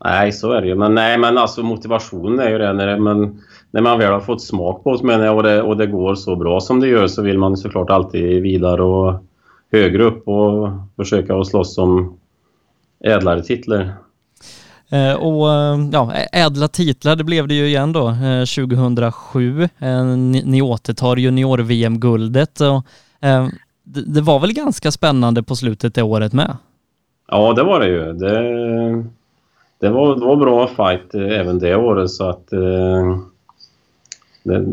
[0.04, 0.76] Nej, så är det ju.
[0.76, 4.42] Men nej, men alltså motivationen är ju det när, men, när man väl har fått
[4.42, 7.08] smak på det, menar jag, och det, och det går så bra som det gör
[7.08, 9.24] så vill man såklart alltid vidare och
[9.72, 12.18] högre upp och försöka att slåss om
[13.04, 13.94] ädlare titlar.
[14.90, 18.16] Eh, och eh, ja, ädla titlar, det blev det ju igen då
[18.56, 19.70] 2007.
[19.80, 22.56] Eh, ni, ni återtar junior-VM-guldet.
[23.88, 26.58] Det, det var väl ganska spännande på slutet det året med?
[27.28, 28.14] Ja, det var det ju.
[28.14, 29.04] Det,
[29.80, 32.48] det, var, det var bra fight även det året så att
[34.44, 34.66] det,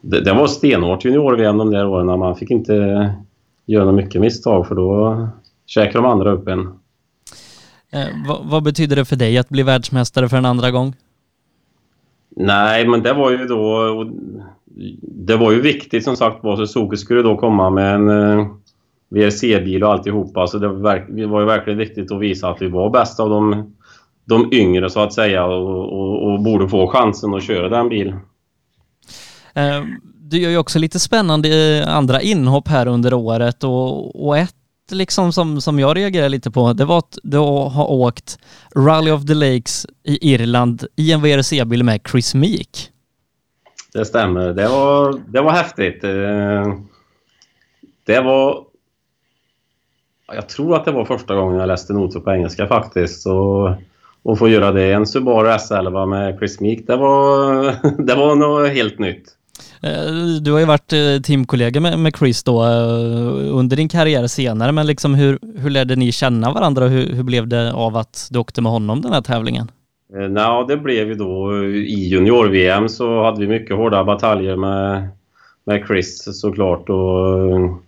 [0.00, 2.18] det, det var stenhårt junior-VM de där åren.
[2.18, 3.14] Man fick inte
[3.66, 5.28] göra mycket misstag för då
[5.66, 6.60] käkade de andra upp en.
[7.92, 10.94] Eh, vad, vad, betyder det för dig att bli världsmästare för en andra gång?
[12.36, 14.10] Nej, men det var ju då...
[15.00, 16.56] Det var ju viktigt som sagt var.
[16.56, 18.46] Suzuki skulle då komma med en eh,
[19.14, 20.46] VRC-bil och alltihopa.
[20.46, 23.74] Så det var, ju verkligen viktigt att visa att vi var bäst av de,
[24.24, 28.20] de yngre så att säga och, och, och borde få chansen att köra den bilen.
[29.54, 29.82] Eh,
[30.20, 34.54] du gör ju också lite spännande andra inhopp här under året och, och ett
[34.90, 38.38] liksom som, som jag reagerar lite på, det var att du har åkt
[38.76, 42.90] Rally of the Lakes i Irland i en VRC-bil med Chris Meek.
[43.92, 44.52] Det stämmer.
[44.52, 46.04] Det var, det var häftigt.
[46.04, 46.78] Eh,
[48.06, 48.64] det var...
[50.32, 53.22] Jag tror att det var första gången jag läste noter på engelska faktiskt.
[53.22, 53.74] Så,
[54.22, 57.64] och få göra det i en Subaru S11 med Chris Meek, det var,
[58.06, 59.24] det var något helt nytt.
[59.82, 64.72] Eh, du har ju varit eh, teamkollega med, Chris då eh, under din karriär senare,
[64.72, 68.28] men liksom hur, hur lärde ni känna varandra och hur, hur blev det av att
[68.30, 69.70] du åkte med honom den här tävlingen?
[70.34, 75.08] Ja, det blev ju då i junior-VM så hade vi mycket hårda bataljer med,
[75.64, 76.88] med Chris såklart.
[76.88, 77.83] Och,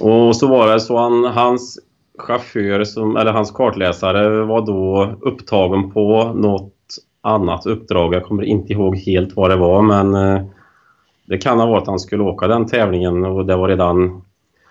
[0.00, 1.78] och så var det så han, hans
[2.18, 6.74] chaufför, som, eller hans kartläsare var då upptagen på något
[7.20, 8.14] annat uppdrag.
[8.14, 10.44] Jag kommer inte ihåg helt vad det var men eh,
[11.26, 14.22] det kan ha varit att han skulle åka den tävlingen och det var redan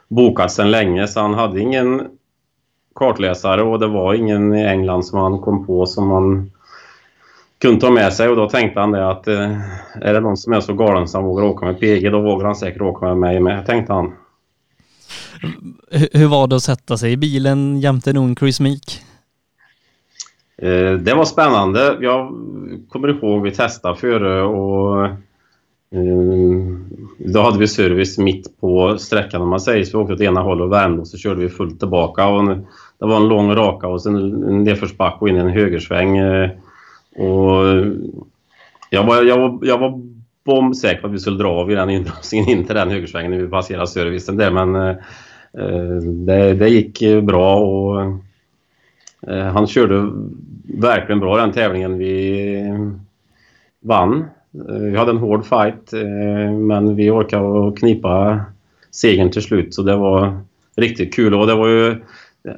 [0.07, 2.07] bokat sedan länge så han hade ingen
[2.95, 6.51] kartläsare och det var ingen i England som han kom på som han
[7.61, 9.51] kunde ta med sig och då tänkte han det att eh,
[10.01, 12.55] är det någon som är så galen som vågar åka med PG då vågar han
[12.55, 14.13] säkert åka med mig med, tänkte han.
[15.91, 19.01] Hur var det att sätta sig i bilen jämte en ung Chris Meek?
[20.61, 21.97] Eh, det var spännande.
[22.01, 22.33] Jag
[22.89, 25.17] kommer ihåg vi testade före och eh,
[27.17, 29.97] då hade vi service mitt på sträckan om man säger så.
[29.97, 32.27] Vi åkte åt ena hållet och värmde och så körde vi fullt tillbaka.
[32.27, 32.47] Och
[32.99, 36.17] det var en lång raka och sen en nedförsbacke och in i en högersväng.
[36.17, 36.49] Eh,
[37.15, 37.85] och
[38.89, 40.01] jag var, jag var, jag var
[40.47, 43.37] bombsäker på att vi skulle dra av i den inbromsningen in till den högersvängen när
[43.37, 44.51] vi passerade servicen där.
[44.51, 44.95] Men eh,
[45.57, 48.01] eh, det, det gick bra och
[49.27, 50.11] eh, han körde
[50.63, 51.97] verkligen bra den tävlingen.
[51.97, 52.47] Vi
[53.79, 54.25] vann
[54.69, 58.41] eh, vi hade en hård fight eh, men vi orkade knipa
[58.91, 60.41] segern till slut så det var
[60.77, 61.95] riktigt kul och det var ju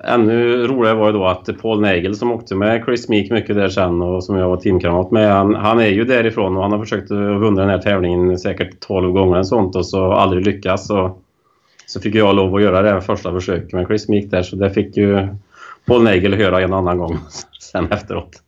[0.04, 3.70] ännu roligare var ju då att Paul Nagel som åkte med Chris Meek mycket där
[3.70, 6.80] sen och som jag var teamkamrat med han, han, är ju därifrån och han har
[6.80, 11.18] försökt vinna den här tävlingen säkert 12 gånger en sånt och så aldrig lyckats så,
[11.86, 14.70] så fick jag lov att göra det första försöket med Chris Meek där så det
[14.70, 15.28] fick ju
[15.86, 17.18] Paul Nagel höra en annan gång
[17.60, 18.42] sen efteråt.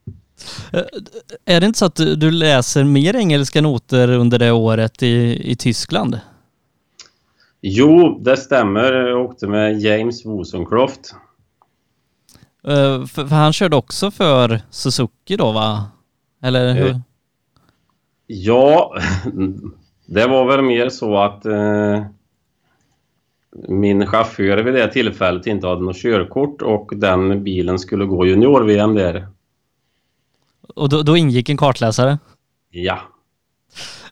[0.73, 0.83] Eh,
[1.45, 5.55] är det inte så att du läser mer engelska noter under det året i, i
[5.55, 6.19] Tyskland?
[7.61, 8.93] Jo, det stämmer.
[8.93, 11.15] Jag åkte med James Wozencroft.
[12.67, 15.91] Uh, för, för, han körde också för Suzuki då va?
[16.43, 16.89] Eller hur?
[16.89, 16.97] Uh,
[18.27, 18.95] ja,
[20.05, 22.05] det var väl mer så att uh,
[23.67, 28.95] min chaufför vid det tillfället inte hade något körkort och den bilen skulle gå junior-VM
[28.95, 29.27] där.
[30.75, 32.19] Och då, då ingick en kartläsare?
[32.69, 32.99] Ja.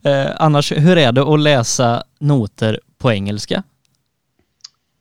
[0.03, 3.63] Eh, annars, hur är det att läsa noter på engelska?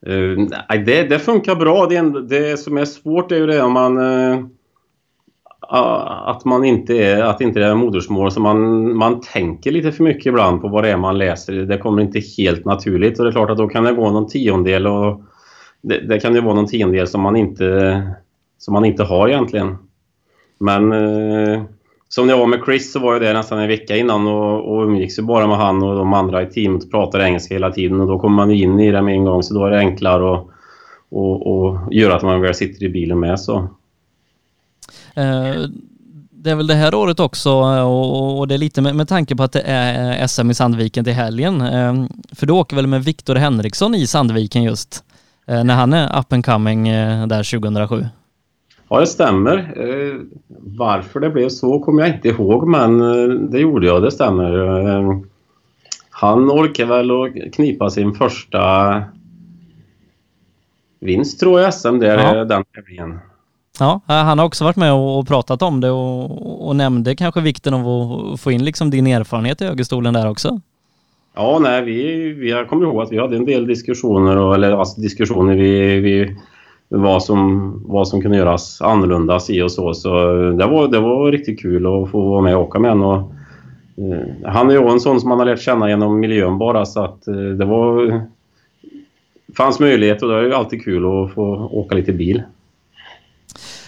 [0.06, 0.48] Uh,
[0.86, 1.86] det, det funkar bra.
[1.86, 3.98] Det, det som är svårt är ju det om man...
[3.98, 4.46] Uh,
[5.70, 8.32] att man inte är, att inte är modersmål.
[8.32, 11.52] Så man, man tänker lite för mycket ibland på vad det är man läser.
[11.52, 14.28] Det kommer inte helt naturligt och det är klart att då kan det gå någon
[14.28, 15.22] tiondel och
[15.82, 18.02] det, det kan ju vara någon tiondel som man inte,
[18.58, 19.76] som man inte har egentligen.
[20.60, 21.62] Men uh,
[22.08, 24.74] som när jag var med Chris så var jag där nästan en vecka innan och,
[24.74, 27.70] och umgicks ju bara med han och de andra i teamet och pratade engelska hela
[27.70, 29.78] tiden och då kommer man in i det med en gång så då är det
[29.78, 30.46] enklare att
[31.10, 33.56] och, och göra att man väl sitter i bilen med så.
[35.14, 35.54] Eh,
[36.30, 37.82] det är väl det här året också eh,
[38.38, 41.04] och det är lite med, med tanke på att det är eh, SM i Sandviken
[41.04, 41.60] till helgen.
[41.60, 41.94] Eh,
[42.32, 45.04] för du åker väl med Viktor Henriksson i Sandviken just
[45.46, 48.06] eh, när han är up and coming eh, där 2007?
[48.88, 49.56] Ja, det stämmer.
[49.56, 50.20] Eh,
[50.76, 54.58] varför det blev så kommer jag inte ihåg, men eh, det gjorde jag, det stämmer.
[54.88, 55.18] Eh,
[56.10, 59.02] han orkar väl att knipa sin första
[61.00, 62.44] vinst tror jag, SM där, ja.
[62.44, 63.18] den tävlingen.
[63.80, 67.74] Ja, han har också varit med och pratat om det och, och nämnde kanske vikten
[67.74, 70.60] av att få in liksom din erfarenhet i högerstolen där också.
[71.34, 74.72] Ja, nej, vi, vi har kommit ihåg att vi hade en del diskussioner, och, eller
[74.72, 76.36] alltså diskussioner vi, vi
[76.88, 79.94] vad som, vad som kunde göras annorlunda si och så.
[79.94, 82.90] Så eh, det var, det var riktigt kul att få vara med och åka med
[82.90, 83.34] honom.
[83.96, 87.04] Eh, han är ju en sån som man har lärt känna genom miljön bara så
[87.04, 88.20] att eh, det var...
[89.56, 92.42] fanns möjlighet och det är ju alltid kul att få åka lite bil.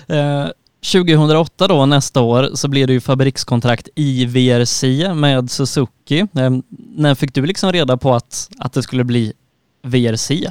[0.08, 0.46] Eh,
[0.92, 4.82] 2008 då, nästa år, så blir det ju fabrikskontrakt i VRC
[5.14, 6.18] med Suzuki.
[6.18, 6.50] Eh,
[6.96, 9.32] när fick du liksom reda på att, att det skulle bli
[9.82, 10.50] VRC?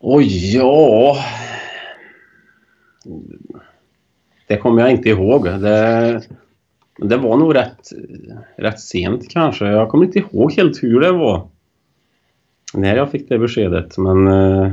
[0.00, 1.16] Oj, ja...
[4.48, 5.44] Det kommer jag inte ihåg.
[5.44, 6.22] Det,
[6.98, 7.88] det var nog rätt,
[8.56, 9.66] rätt sent kanske.
[9.66, 11.48] Jag kommer inte ihåg helt hur det var.
[12.74, 13.98] När jag fick det beskedet.
[13.98, 14.72] Men eh,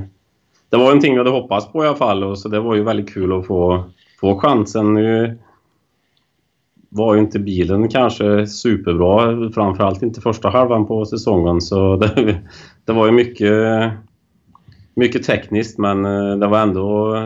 [0.70, 2.24] det var någonting jag hade hoppats på i alla fall.
[2.24, 3.84] Och så det var ju väldigt kul att få,
[4.20, 4.94] få chansen.
[4.94, 5.40] Nu
[6.90, 9.52] var ju inte bilen kanske superbra.
[9.54, 11.62] Framförallt inte första halvan på säsongen.
[11.62, 12.42] Så det,
[12.86, 13.52] det var ju mycket
[14.95, 17.17] mycket tekniskt men eh, det var ändå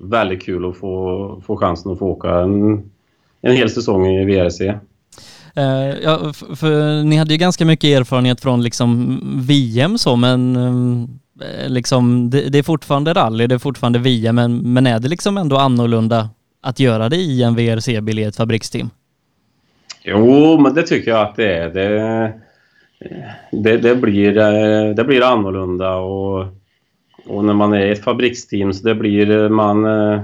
[0.00, 2.90] väldigt kul att få, få chansen att få åka en,
[3.42, 4.60] en hel säsong i VRC.
[5.58, 11.06] Uh, ja, för ni hade ju ganska mycket erfarenhet från liksom VM så men uh,
[11.68, 15.38] liksom det, det, är fortfarande rally, det är fortfarande VM men, men är det liksom
[15.38, 16.28] ändå annorlunda
[16.62, 18.90] att göra det i en VRC-bil i ett fabriksteam?
[20.02, 21.70] Jo, men det tycker jag att det är.
[21.70, 22.32] Det,
[23.52, 24.32] det, det, blir,
[24.94, 26.46] det blir annorlunda och
[27.26, 29.84] och när man är ett fabriksteam så det blir eh, man...
[29.84, 30.20] Eh,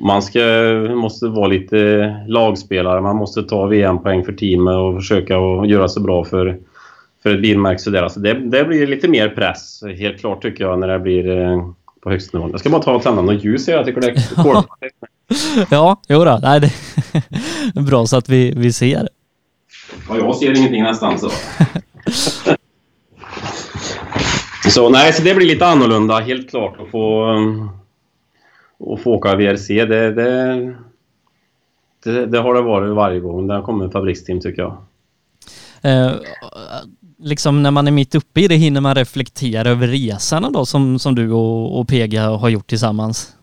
[0.00, 0.40] man ska,
[0.94, 1.76] måste vara lite
[2.26, 3.00] lagspelare.
[3.00, 5.34] Man måste ta VM-poäng för teamet och försöka
[5.66, 6.58] göra så bra för,
[7.22, 7.78] för ett bilmärke.
[7.78, 8.02] Så där.
[8.02, 11.70] Alltså det, det blir lite mer press, helt klart tycker jag, när det blir eh,
[12.00, 12.50] på högsta nivån.
[12.50, 14.66] Jag ska bara ta och tända något ljus jag tycker det är coolt.
[15.70, 16.38] ja, jo då.
[16.42, 16.72] Nej, det
[17.80, 19.08] är bra så att vi, vi ser.
[20.08, 21.30] Ja, jag ser ingenting nästan så.
[24.68, 27.70] Så nej, så det blir lite annorlunda helt klart att få, um,
[28.94, 29.84] att få åka VRC.
[29.84, 30.74] Det, det,
[32.04, 34.76] det, det, har det varit varje gång det har kommit fabriksteam tycker jag.
[35.82, 36.12] Eh,
[37.18, 40.98] liksom när man är mitt uppe i det, hinner man reflektera över resan då som,
[40.98, 43.34] som du och, och Pega har gjort tillsammans?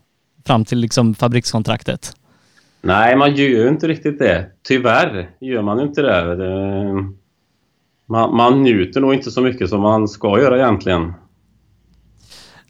[0.45, 2.13] Fram till liksom fabrikskontraktet?
[2.81, 4.45] Nej, man gör ju inte riktigt det.
[4.67, 6.35] Tyvärr gör man inte det.
[6.35, 7.24] det
[8.05, 11.13] man, man njuter nog inte så mycket som man ska göra egentligen.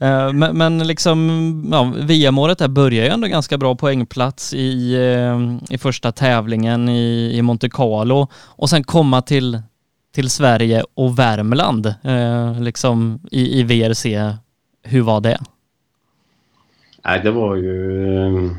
[0.04, 5.74] Uh, men, men, liksom, ja, VM-året där börjar ju ändå ganska bra poängplats i, uh,
[5.74, 9.62] i första tävlingen i, i Monte Carlo och sen komma till,
[10.14, 14.34] till Sverige och Värmland uh, liksom i, i VRC.
[14.84, 15.40] Hur var det?
[17.06, 18.50] Nej, det var ju...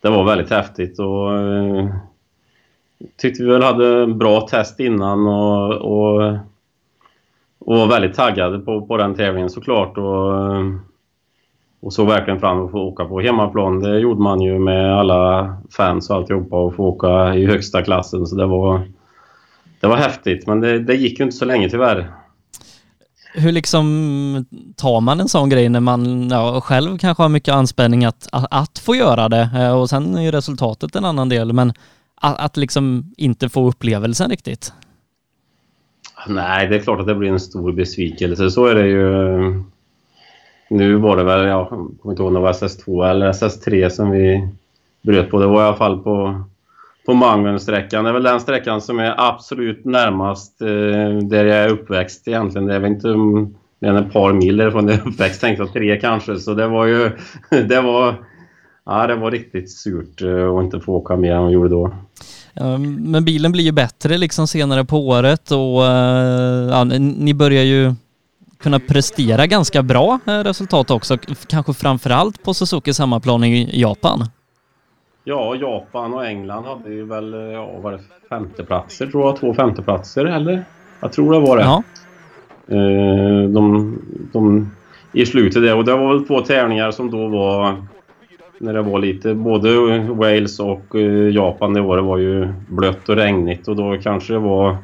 [0.00, 1.30] Det var väldigt häftigt och
[3.16, 6.36] tyckte vi väl hade bra test innan och, och,
[7.58, 9.98] och var väldigt taggade på, på den tävlingen såklart.
[9.98, 10.34] Och,
[11.80, 13.80] och såg verkligen fram emot att få åka på hemmaplan.
[13.80, 18.26] Det gjorde man ju med alla fans och alltihopa och få åka i högsta klassen.
[18.26, 18.80] Så det var,
[19.80, 22.10] det var häftigt, men det, det gick ju inte så länge tyvärr.
[23.34, 24.44] Hur liksom
[24.76, 28.46] tar man en sån grej när man ja, själv kanske har mycket anspänning att, att,
[28.50, 31.72] att, få göra det eh, och sen är ju resultatet en annan del men
[32.20, 34.72] att, att liksom inte få upplevelsen riktigt?
[36.28, 38.50] Nej, det är klart att det blir en stor besvikelse.
[38.50, 39.34] Så är det ju.
[39.36, 39.60] Eh,
[40.70, 44.10] nu var det väl, jag kommer inte ihåg om det var SS2 eller SS3 som
[44.10, 44.48] vi
[45.02, 45.38] bröt på.
[45.38, 46.44] Det var i alla fall på,
[47.06, 48.04] på Mangensträckan.
[48.04, 52.66] Det är väl den sträckan som är absolut närmast eh, där jag är uppväxt egentligen.
[52.66, 53.08] Det är väl inte
[53.78, 55.40] mer än ett par mil därifrån jag är uppväxt.
[55.40, 56.36] Tänkte jag tre kanske.
[56.36, 57.10] Så det var ju...
[57.68, 58.14] Det var,
[58.86, 61.94] ja, det var riktigt surt eh, att inte få åka mer än jag gjorde då.
[62.98, 67.92] Men bilen blir ju bättre liksom senare på året och eh, ja, ni börjar ju
[68.58, 74.24] kunna prestera ganska bra eh, resultat också, kanske framförallt på Suzuki hemmaplan i Japan.
[75.24, 80.24] Ja, Japan och England hade ju väl, ja, var det femteplatser tror jag, två femteplatser
[80.24, 80.64] eller?
[81.00, 81.62] Jag tror det var det.
[81.62, 81.82] Ja.
[83.48, 83.98] De,
[84.32, 84.70] de,
[85.12, 87.86] I slutet där, och det var väl två tävlingar som då var
[88.64, 93.16] när det var lite, både Wales och eh, Japan det året var ju blött och
[93.16, 94.76] regnigt och då kanske det var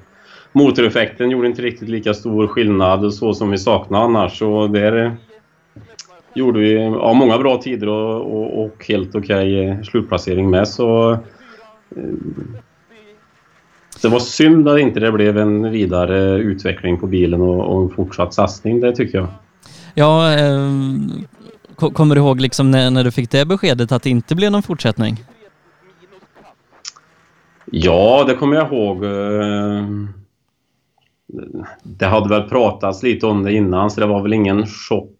[0.52, 4.38] motoreffekten gjorde inte riktigt lika stor skillnad så som vi saknade annars.
[4.38, 5.12] Så där eh,
[6.34, 10.68] gjorde vi ja, många bra tider och, och, och helt okej okay slutplacering med.
[10.68, 11.18] Så
[14.02, 17.90] det var synd att inte det blev en vidare utveckling på bilen och, och en
[17.90, 19.28] fortsatt satsning, det tycker jag.
[19.94, 20.70] Ja, eh,
[21.80, 24.62] Kommer du ihåg liksom när, när du fick det beskedet att det inte blev någon
[24.62, 25.24] fortsättning?
[27.64, 29.04] Ja, det kommer jag ihåg.
[29.04, 29.84] Eh,
[31.82, 35.16] det hade väl pratats lite om det innan så det var väl ingen chock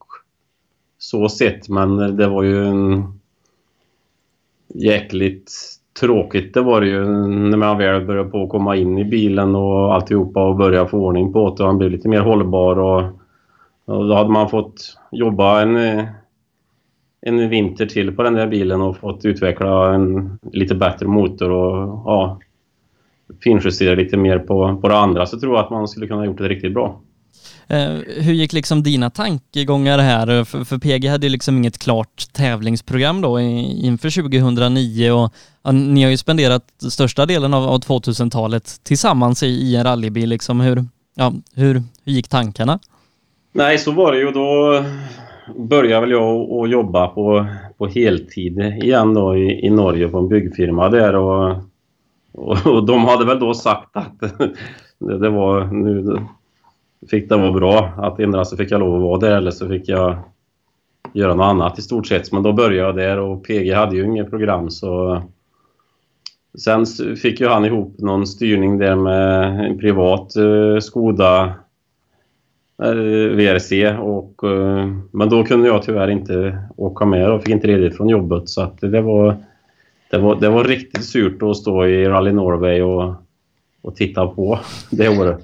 [0.99, 3.21] så sett men det var ju en
[4.75, 5.53] jäkligt
[6.01, 9.55] tråkigt det var det ju när man väl började på att komma in i bilen
[9.55, 13.03] och alltihopa och börja få ordning på det och han blev lite mer hållbar och,
[13.85, 16.07] och då hade man fått jobba en
[17.23, 22.03] en vinter till på den där bilen och fått utveckla en lite bättre motor och
[22.07, 22.41] ja,
[23.43, 26.27] finjustera lite mer på, på det andra så tror jag att man skulle kunna ha
[26.27, 27.01] gjort det riktigt bra.
[27.69, 30.45] Eh, hur gick liksom dina tankegångar här?
[30.45, 36.11] För, för PG hade liksom inget klart tävlingsprogram då inför 2009 och ja, ni har
[36.11, 40.29] ju spenderat största delen av, av 2000-talet tillsammans i, i en rallybil.
[40.29, 40.61] Liksom.
[40.61, 42.79] Hur, ja, hur, hur gick tankarna?
[43.53, 44.31] Nej, så var det ju.
[44.31, 44.85] Då
[45.57, 47.47] började väl jag att jobba på,
[47.79, 51.57] på heltid igen då i, i Norge på en byggfirma där och,
[52.33, 54.21] och, och de hade väl då sagt att
[54.99, 56.17] det, det, var nu
[57.11, 59.69] fick det vara bra att endera så fick jag lov att vara där eller så
[59.69, 60.19] fick jag
[61.13, 62.33] göra något annat i stort sett.
[62.33, 65.23] Men då började jag där och PG hade ju inget program så
[66.59, 66.87] Sen
[67.17, 71.55] fick ju han ihop någon styrning där med en privat eh, Skoda
[72.81, 77.97] VRC och, eh, men då kunde jag tyvärr inte åka med och fick inte ledigt
[77.97, 79.37] från jobbet så att det var,
[80.11, 83.15] det var, det var riktigt surt att stå i Rally Norway och,
[83.83, 84.59] och titta på
[84.91, 85.39] det året.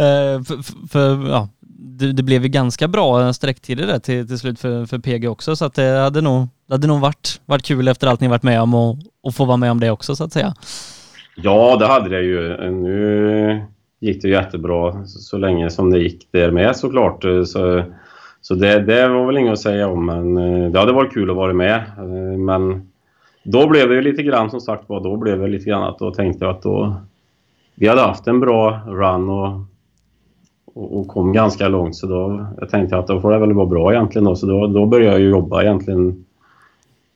[0.00, 4.60] Uh, för, för, ja, det, det, blev ju ganska bra sträcktider där till, till slut
[4.60, 7.88] för, för PG också så att det hade nog, det hade nog varit, varit kul
[7.88, 10.24] efter allt ni varit med om och, och få vara med om det också så
[10.24, 10.54] att säga.
[11.36, 12.70] Ja, det hade det ju.
[12.70, 13.62] Nu
[14.00, 17.24] gick det jättebra så länge som det gick där med såklart.
[17.24, 17.82] Eh, så,
[18.40, 21.30] så det, det var väl inget att säga om, men eh, det hade varit kul
[21.30, 21.76] att vara med.
[21.98, 22.88] Eh, men
[23.44, 26.14] då blev det lite grann som sagt var, då blev det lite grann att då
[26.14, 26.94] tänkte jag att då
[27.74, 29.60] vi hade haft en bra run och,
[30.74, 33.66] och, och kom ganska långt så då jag tänkte att då får det väl vara
[33.66, 34.36] bra egentligen då.
[34.36, 36.24] Så då, då började jag jobba egentligen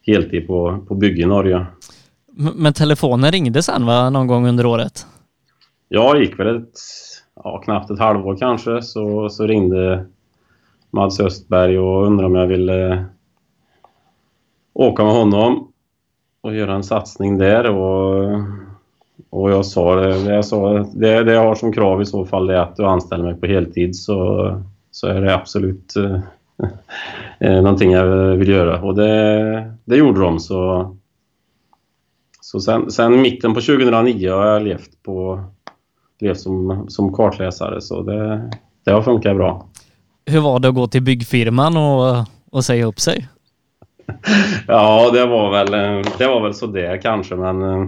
[0.07, 1.67] heltid på, på bygge i Norge.
[2.35, 5.07] Men telefonen ringde sen va, någon gång under året?
[5.95, 6.79] Ja, gick väl ett,
[7.45, 10.07] ja, knappt ett halvår kanske så, så ringde
[10.91, 13.03] Mats Östberg och undrade om jag ville eh,
[14.73, 15.73] åka med honom
[16.41, 17.71] och göra en satsning där.
[17.71, 18.31] Och,
[19.31, 22.51] och jag sa det, jag sa, det, det jag har som krav i så fall
[22.51, 26.19] är att du anställer mig på heltid så, så är det absolut eh,
[27.49, 28.83] eh någonting jag vill göra.
[28.83, 30.39] Och det, det gjorde de.
[30.39, 30.91] Så,
[32.41, 35.45] så sen, sen mitten på 2009 har jag levt på
[36.23, 38.51] levt som, som kartläsare så det,
[38.85, 39.67] det har funkat bra.
[40.27, 43.29] Hur var det att gå till byggfirman och, och säga upp sig?
[44.67, 45.71] ja, det var väl,
[46.19, 47.87] det var väl sådär kanske men eh,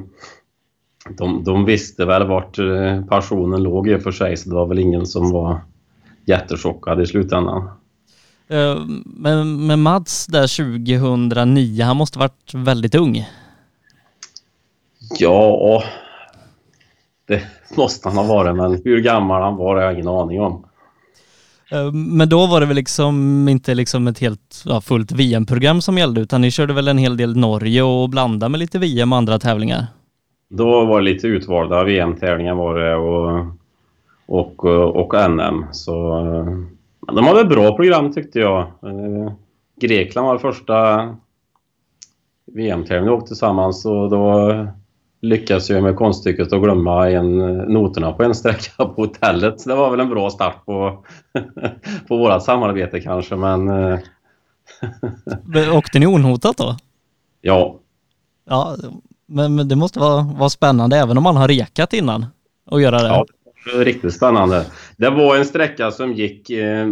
[1.19, 4.67] de, de visste väl vart eh, passionen låg i och för sig så det var
[4.67, 5.61] väl ingen som var
[6.27, 7.69] jättechockad i slutändan.
[8.49, 13.29] Eh, men, men Mats där 2009, han måste varit väldigt ung?
[15.19, 15.83] Ja,
[17.27, 17.43] det
[17.77, 20.65] måste han ha varit, men hur gammal han var har jag ingen aning om.
[21.73, 25.99] Eh, men då var det väl liksom inte liksom ett helt ja, fullt VM-program som
[25.99, 29.19] gällde utan ni körde väl en hel del Norge och blandade med lite VM och
[29.19, 29.87] andra tävlingar?
[30.49, 33.47] Då var det lite utvalda VM-tävlingar var det och,
[34.27, 34.65] och,
[34.97, 35.65] och NM.
[35.73, 36.23] Så
[37.13, 38.67] de hade ett bra program tyckte jag.
[39.81, 41.09] Grekland var första
[42.53, 44.51] VM-tävlingen vi åkte tillsammans och då
[45.25, 49.61] lyckades jag med konststycket att glömma en, noterna på en sträcka på hotellet.
[49.61, 51.05] Så det var väl en bra start på,
[52.09, 53.71] på vårt samarbete kanske, men...
[55.73, 56.77] Åkte ni onotat då?
[57.41, 57.81] Ja.
[58.45, 58.77] Ja,
[59.27, 62.27] men, men, det måste vara, vara spännande även om man har rekat innan
[62.67, 63.09] och göra det.
[63.09, 63.27] Ja,
[63.65, 64.67] det var riktigt spännande.
[64.97, 66.51] Det var en sträcka som gick...
[66.51, 66.89] Eh,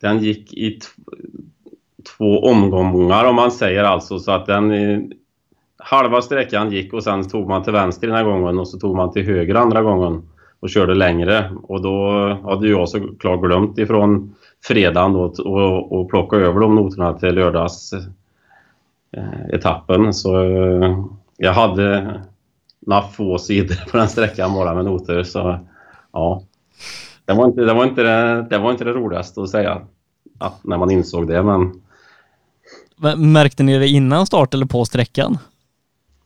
[0.00, 0.80] den gick i
[2.16, 4.72] två omgångar om man säger alltså så att den
[5.88, 8.96] halva sträckan gick och sen tog man till vänster den här gången och så tog
[8.96, 10.22] man till höger andra gången
[10.60, 11.50] och körde längre.
[11.62, 14.34] Och då hade jag såklart glömt ifrån
[14.64, 17.92] fredagen då och, och plocka över de noterna till lördags
[19.12, 20.14] eh, etappen.
[20.14, 21.04] Så eh,
[21.36, 22.20] jag hade
[22.80, 25.58] några få sidor på den sträckan bara med noter så
[26.12, 26.42] ja.
[27.24, 29.80] Det var inte det, var inte det, det, var inte det roligaste att säga
[30.38, 31.82] att, när man insåg det men
[33.16, 35.38] Märkte ni det innan start eller på sträckan?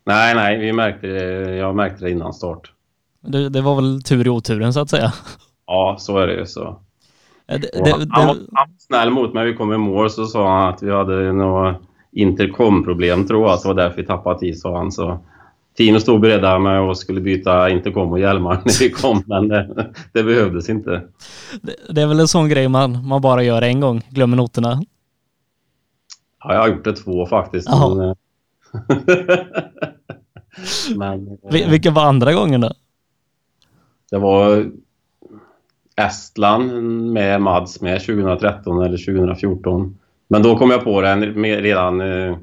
[0.05, 2.73] Nej, nej, vi märkte det, jag märkte det innan start.
[3.21, 5.13] Det, det var väl tur i oturen så att säga?
[5.67, 6.81] Ja, så är det ju så.
[7.47, 8.37] Det, det, han, han, var,
[8.79, 9.47] snäll mot mig.
[9.47, 11.77] Vi kom i mål så sa han att vi hade några
[12.13, 13.59] intercom-problem tror jag.
[13.59, 14.93] Så det var därför vi tappade tid, sa han.
[14.93, 15.19] Så
[15.77, 19.93] teamet stod beredda med och skulle byta intercom och hjälmar när vi kom, men det,
[20.13, 21.03] det behövdes inte.
[21.63, 24.83] Det, det, är väl en sån grej man, man bara gör en gång, glömmer noterna?
[26.45, 27.69] Ja, jag har gjort det två faktiskt.
[27.71, 28.15] Men, eh,
[30.97, 32.73] men, Vil vilken var andra gången då?
[34.11, 34.71] Det var
[35.97, 36.73] Estland
[37.13, 39.99] med Mads med 2013 eller 2014.
[40.29, 42.01] Men då kom jag på det redan...
[42.01, 42.37] Eh,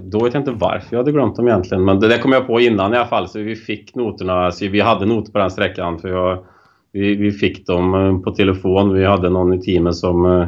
[0.00, 1.84] då vet jag inte varför jag hade glömt dem egentligen.
[1.84, 3.28] Men det kom jag på innan i alla fall.
[3.28, 4.52] Så vi fick noterna.
[4.52, 5.98] Så vi hade noter på den sträckan.
[5.98, 6.44] För jag,
[6.92, 8.94] vi, vi fick dem eh, på telefon.
[8.94, 10.46] Vi hade någon i teamet som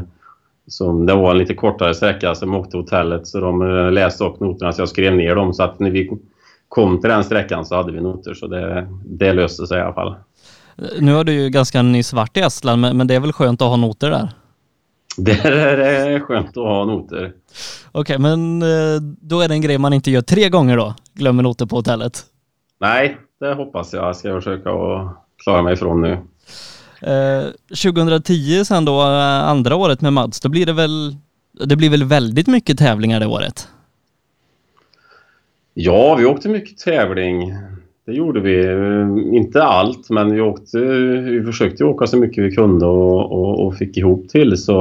[0.69, 4.41] som det var en lite kortare sträcka som åkte hotellet så de eh, läste upp
[4.41, 6.11] noterna så jag skrev ner dem så att när vi
[6.69, 9.95] kom till den sträckan så hade vi noter så det, det löste sig i alla
[9.95, 10.15] fall.
[11.01, 13.63] Nu har du ju ganska nyss varit i Estland men, men det är väl skönt
[13.63, 14.29] att ha noter där?
[15.17, 17.33] Det är skönt att ha noter.
[17.93, 20.95] Okej, okay, men eh, då är det en grej man inte gör tre gånger då?
[21.15, 22.23] Glömmer noter på hotellet?
[22.81, 24.05] Nej, det hoppas jag.
[24.05, 26.19] Jag ska försöka att klara mig ifrån nu.
[27.03, 31.17] Eh, 2010 sen då, eh, andra året med Mads, då blir det väl,
[31.67, 33.69] det blir väl väldigt mycket tävlingar det året?
[35.75, 37.55] Ja, vi åkte mycket tävling.
[38.07, 38.67] Det gjorde vi.
[38.67, 40.79] Eh, inte allt, men vi, åkte,
[41.21, 44.57] vi försökte åka så mycket vi kunde och, och, och fick ihop till.
[44.57, 44.77] Så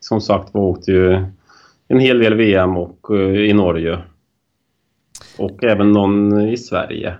[0.00, 1.24] som sagt vi åkte ju
[1.88, 3.98] en hel del VM och, i Norge.
[5.38, 7.14] Och även någon i Sverige.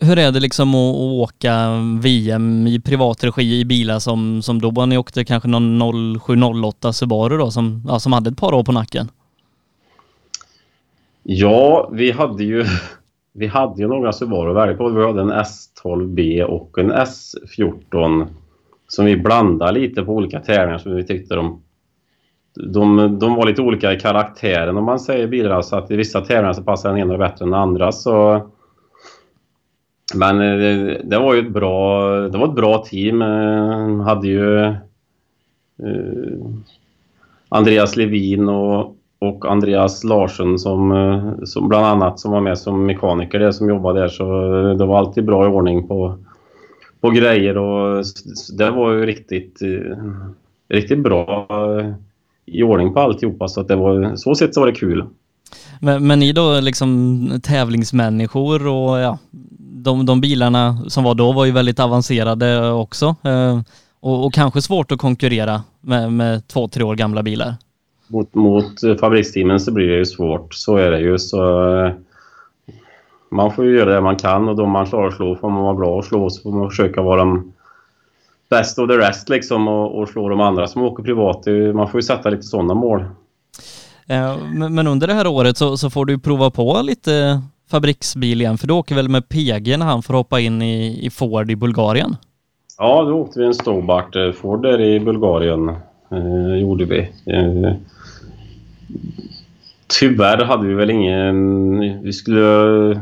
[0.00, 1.70] Hur är det liksom att åka
[2.02, 7.38] VM i privat regi i bilar som, som då ni åkte kanske någon 0708 Subaru
[7.38, 9.08] då som, ja, som hade ett par år på nacken?
[11.22, 12.64] Ja, vi hade ju,
[13.34, 14.88] vi hade ju några Subaru att välja på.
[14.88, 18.26] Vi hade en S12B och en S14
[18.88, 21.60] som vi blandade lite på olika tävlingar som vi tyckte de
[22.54, 26.20] de, de var lite olika i karaktären om man säger bilar så att i vissa
[26.20, 28.46] tävlingar så passar den ena bättre än den andra så
[30.14, 33.22] men eh, det, det, var ju ett bra, det var ett bra team.
[33.22, 34.74] Eh, hade ju eh,
[37.48, 43.38] Andreas Levin och, och Andreas Larsson som, som bland annat som var med som mekaniker
[43.38, 44.24] där som jobbade där så
[44.78, 46.18] det var alltid bra i ordning på,
[47.00, 48.04] på grejer och
[48.58, 49.58] det var ju riktigt,
[50.68, 51.48] riktigt bra
[52.46, 55.04] i ordning på alltihopa så att det var, så sett så var det kul.
[55.80, 59.18] Men, men ni då liksom tävlingsmänniskor och ja,
[59.84, 63.16] de, de bilarna som var då var ju väldigt avancerade också.
[63.22, 63.60] Eh,
[64.00, 67.54] och, och, kanske svårt att konkurrera med, med två, tre år gamla bilar.
[68.06, 71.18] Mot, mot fabriksteamen så blir det ju svårt, så är det ju.
[71.18, 71.92] Så, eh,
[73.30, 75.62] man får ju göra det man kan och de man klarar att slå får man
[75.62, 77.52] vara bra och slå så får man försöka vara de
[78.50, 81.46] best of the rest liksom och, och slå de andra som åker privat.
[81.74, 83.04] Man får ju sätta lite sådana mål.
[84.06, 84.38] Eh,
[84.70, 87.42] men under det här året så, så får du prova på lite
[87.74, 91.10] fabriksbil igen, för du åker väl med PG när han får hoppa in i, i
[91.10, 92.16] Ford i Bulgarien?
[92.78, 95.68] Ja, då åkte vi en Stobart-Ford eh, där i Bulgarien.
[96.10, 96.98] Eh, gjorde vi.
[97.26, 97.72] Eh,
[100.00, 102.02] tyvärr hade vi väl ingen...
[102.02, 103.00] Vi skulle...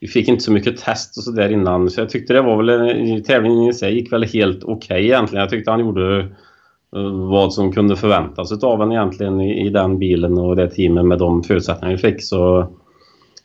[0.00, 2.56] Vi fick inte så mycket test och så där innan, så jag tyckte det var
[2.62, 2.68] väl...
[2.68, 5.40] Eh, tävlingen i sig gick väl helt okej okay egentligen.
[5.40, 6.18] Jag tyckte han gjorde
[6.96, 11.04] eh, vad som kunde förväntas av en egentligen i, i den bilen och det teamet
[11.04, 12.22] med de förutsättningar vi fick.
[12.22, 12.68] Så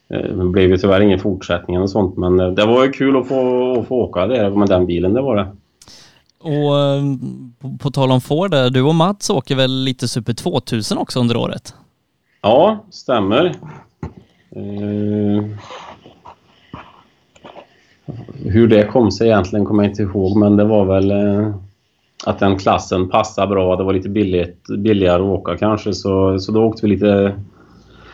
[0.10, 3.72] det blev ju tyvärr ingen fortsättning och sånt men det var ju kul att få,
[3.80, 5.48] att få åka där med den bilen, det var det.
[6.42, 7.02] Och
[7.60, 11.38] på, på tal om Ford, du och Mats åker väl lite Super 2000 också under
[11.38, 11.74] året?
[12.42, 13.46] Ja, stämmer.
[14.58, 15.44] Uh,
[18.46, 21.56] hur det kom sig egentligen kommer jag inte ihåg men det var väl uh,
[22.26, 23.76] att den klassen passade bra.
[23.76, 27.40] Det var lite billigt, billigare att åka kanske så, så då åkte vi lite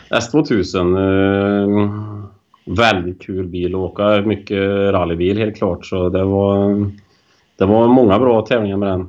[0.09, 0.97] S2000.
[0.97, 2.25] Uh,
[2.65, 4.21] väldigt kul bil att åka.
[4.21, 6.91] Mycket rallybil helt klart så det var,
[7.57, 9.07] det var många bra tävlingar med den.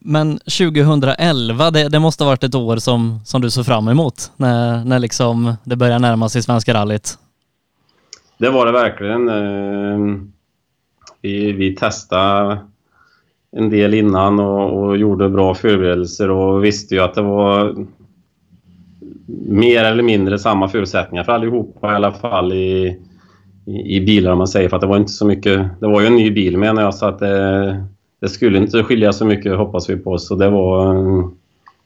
[0.00, 4.32] Men 2011, det, det, måste ha varit ett år som, som du såg fram emot
[4.36, 7.18] när, när liksom det börjar närma sig Svenska rallyt.
[8.38, 9.28] Det var det verkligen.
[9.28, 10.22] Eh,
[11.22, 12.58] vi, vi testade
[13.56, 17.86] en del innan och, och, gjorde bra förberedelser och visste ju att det var
[19.48, 22.96] mer eller mindre samma förutsättningar för allihopa i alla fall i,
[23.66, 25.80] i, i bilar om man säger för att det var inte så mycket.
[25.80, 27.76] Det var ju en ny bil menar jag så att det, eh,
[28.20, 30.94] det skulle inte skilja så mycket hoppas vi på så det var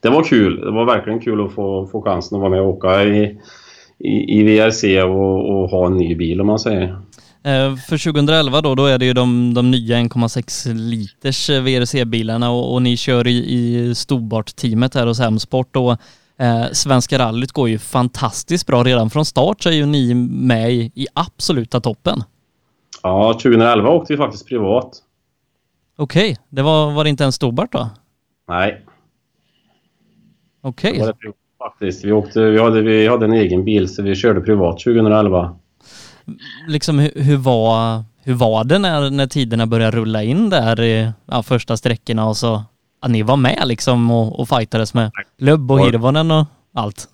[0.03, 0.61] det var kul.
[0.61, 3.39] Det var verkligen kul att få, få chansen att vara med och åka i,
[3.99, 6.85] i, i VRC och, och, ha en ny bil om man säger.
[7.45, 12.51] Eh, för 2011 då, då är det ju de, de nya 1,6 liters eh, VRC-bilarna
[12.51, 15.99] och, och, ni kör i, i Stobart-teamet här hos Hemsport och
[16.43, 18.83] eh, Svenska rallyt går ju fantastiskt bra.
[18.83, 22.25] Redan från start så är ju ni med i, i absoluta toppen.
[23.03, 25.03] Ja, 2011 åkte vi faktiskt privat.
[25.97, 26.45] Okej, okay.
[26.49, 27.91] det var, var det inte en Stobart då?
[28.49, 28.85] Nej.
[30.61, 31.03] Okej.
[31.03, 31.33] Okay.
[31.59, 32.05] Faktiskt.
[32.05, 35.57] Vi, åkte, vi, hade, vi hade en egen bil så vi körde privat 2011.
[36.69, 41.11] Liksom hur, hur, var, hur var det när, när tiderna började rulla in där i
[41.27, 42.63] ja, första sträckorna och så
[43.03, 47.09] att ni var med liksom och, och fightades med Lubb och Hirvonen och allt?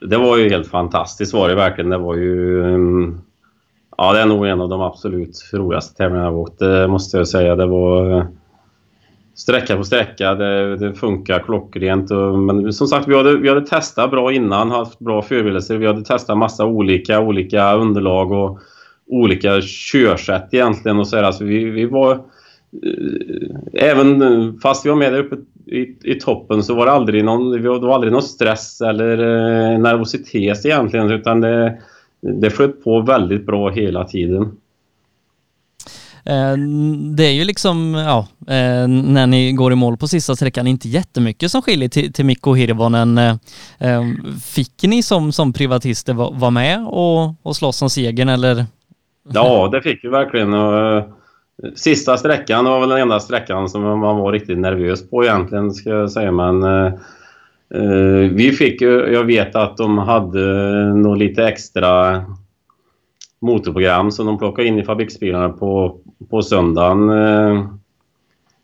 [0.00, 1.90] Det var ju helt fantastiskt var det verkligen.
[1.90, 2.62] Det var ju...
[2.62, 3.20] Um,
[3.96, 7.28] ja, det är nog en av de absolut roligaste tävlingarna jag åkt, det måste jag
[7.28, 7.56] säga.
[7.56, 8.26] Det var
[9.34, 10.34] sträcka på sträcka.
[10.34, 12.10] Det, det funkar klockrent.
[12.10, 15.76] Och, men som sagt, vi hade, vi hade testat bra innan, haft bra förberedelser.
[15.76, 18.58] Vi hade testat massa olika, olika underlag och
[19.06, 20.98] olika körsätt egentligen.
[20.98, 22.20] Och så här, alltså vi, vi var...
[22.72, 27.24] Eh, även fast vi var med där uppe i, i toppen så var det aldrig
[27.24, 31.78] någon, det var aldrig någon stress eller eh, nervositet egentligen utan det,
[32.20, 34.52] det flöt på väldigt bra hela tiden.
[36.24, 36.56] Eh,
[37.16, 40.88] det är ju liksom, ja, eh, när ni går i mål på sista sträckan, inte
[40.88, 43.18] jättemycket som skiljer till, till Mikko Hirvonen.
[43.18, 43.38] Eh,
[44.44, 48.66] fick ni som, som privatister vara med och, och slåss om segern eller?
[49.32, 50.54] Ja, det fick vi verkligen.
[51.74, 55.90] Sista sträckan var väl den enda sträckan som man var riktigt nervös på egentligen, ska
[55.90, 56.32] jag säga.
[56.32, 56.92] Men eh,
[57.74, 60.44] eh, vi fick ju, jag vet att de hade
[60.94, 62.22] nog lite extra
[63.40, 66.00] motorprogram som de plockade in i fabriksbilarna på,
[66.30, 67.64] på söndagen eh,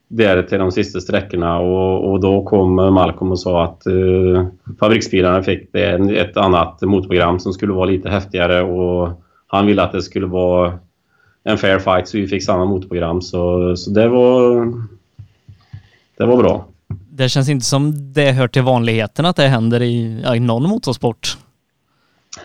[0.08, 4.46] där till de sista sträckorna och, och då kom Malcolm och sa att eh,
[4.80, 9.92] fabriksbilarna fick det, ett annat motorprogram som skulle vara lite häftigare och han ville att
[9.92, 10.78] det skulle vara
[11.46, 14.66] en fair fight så vi fick samma motorprogram så, så det var
[16.16, 16.64] det var bra.
[17.10, 21.38] Det känns inte som det hör till vanligheten att det händer i, i någon motorsport.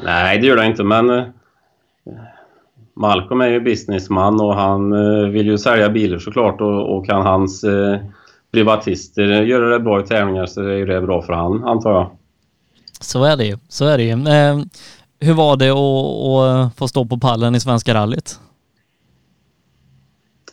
[0.04, 1.24] Nej, det gör det inte men eh,
[2.95, 7.22] Malcolm är ju businessman och han eh, vill ju sälja bilar såklart och, och kan
[7.22, 7.99] hans eh,
[8.52, 12.10] privatister göra det bra i tävlingar så är det bra för han, antar jag.
[12.99, 13.58] Så är det ju.
[13.70, 14.12] Så är det ju.
[14.12, 14.60] Eh,
[15.20, 18.39] hur var det att, att få stå på pallen i Svenska rallyt?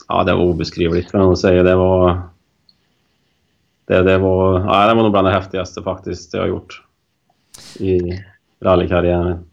[0.09, 1.63] Ja, det var obeskrivligt kan jag säga.
[1.63, 2.21] Det var...
[3.87, 6.83] Det, det, var, ja, det var nog bland det häftigaste faktiskt jag har gjort
[7.79, 8.01] i
[8.61, 9.49] rallykarriären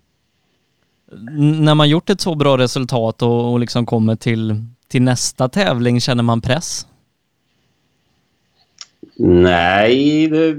[1.61, 4.55] när man gjort ett så bra resultat och, och liksom kommer till,
[4.87, 6.87] till nästa tävling, känner man press?
[9.17, 10.55] Nej, det,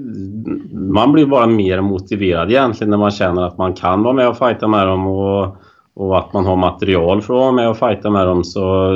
[0.72, 4.38] man blir bara mer motiverad egentligen när man känner att man kan vara med och
[4.38, 5.57] fighta med dem och,
[5.94, 8.44] och att man har material för att vara med och fighta med dem.
[8.44, 8.92] Så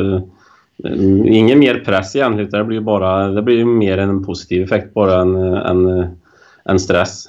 [1.27, 5.21] ingen mer press egentligen, utan det blir bara det blir mer en positiv effekt bara
[5.21, 6.17] än, än,
[6.65, 7.29] än stress.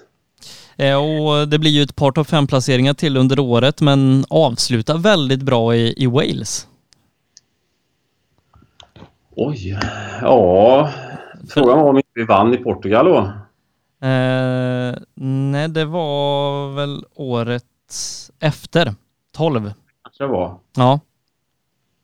[0.78, 4.98] Eh, och det blir ju ett par topp fem placeringar till under året men avslutar
[4.98, 6.68] väldigt bra i, i Wales.
[9.36, 9.80] Oj,
[10.22, 10.90] ja.
[11.50, 13.18] Frågan var om inte vi vann i Portugal då?
[14.08, 17.64] Eh, nej, det var väl året
[18.40, 18.94] efter.
[19.36, 19.74] 12.
[20.04, 20.58] Kanske det var.
[20.76, 21.00] Ja.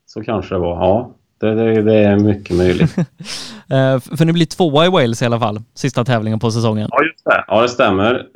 [0.05, 1.11] Så kanske det var, ja.
[1.39, 2.95] Det, det, det är mycket möjligt.
[3.69, 6.89] Eh, för ni blir tvåa i Wales i alla fall, sista tävlingen på säsongen.
[6.91, 7.43] Ja, just det.
[7.47, 8.27] Ja, det stämmer.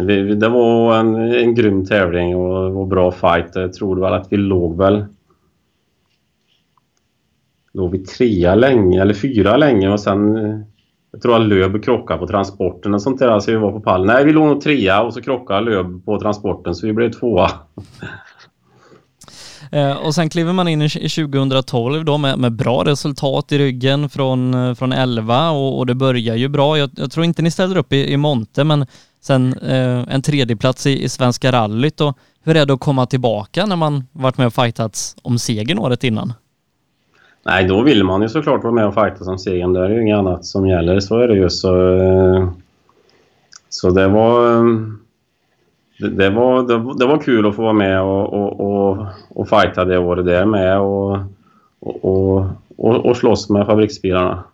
[0.00, 3.50] Vi, det var en, en grym tävling och, och bra fight.
[3.54, 5.04] Jag tror väl att vi låg väl...
[7.72, 10.36] Låg vi trea länge, eller fyra länge och sen...
[11.12, 14.06] Jag tror att Löb krockade på transporten och sånt där, så vi var på pallen.
[14.06, 17.50] Nej, vi låg nog trea och så krockade Löb på transporten så vi blev tvåa.
[19.74, 24.08] Eh, och sen kliver man in i 2012 då med, med bra resultat i ryggen
[24.08, 26.78] från, eh, från 11 och, och det börjar ju bra.
[26.78, 28.86] Jag, jag, tror inte ni ställer upp i, i Monte men
[29.20, 33.66] sen eh, en tredjeplats i, i Svenska rallyt och hur är det att komma tillbaka
[33.66, 36.32] när man varit med och fightats om segern året innan?
[37.46, 39.72] Nej, då vill man ju såklart vara med och fightas om segern.
[39.72, 41.50] Det är ju inget annat som gäller, så är det ju.
[41.50, 42.48] Så, eh,
[43.68, 44.64] så det var eh,
[45.98, 49.48] det, det, var, det, det, var kul att få vara med och, och, och, och
[49.48, 51.18] fighta det året där med och,
[51.80, 54.44] och, och, och slåss med fabriksbilarna.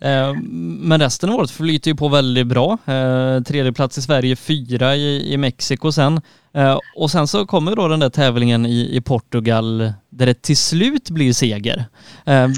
[0.00, 0.34] Eh,
[0.80, 2.78] men resten av året flyter ju på väldigt bra.
[2.86, 6.20] Eh, tredje plats i Sverige, fyra i, i Mexiko sen.
[6.54, 10.56] Eh, och sen så kommer då den där tävlingen i, i Portugal där det till
[10.56, 11.84] slut blir seger.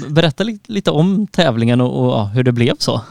[0.09, 3.01] Berätta lite, lite om tävlingen och, och ja, hur det blev så.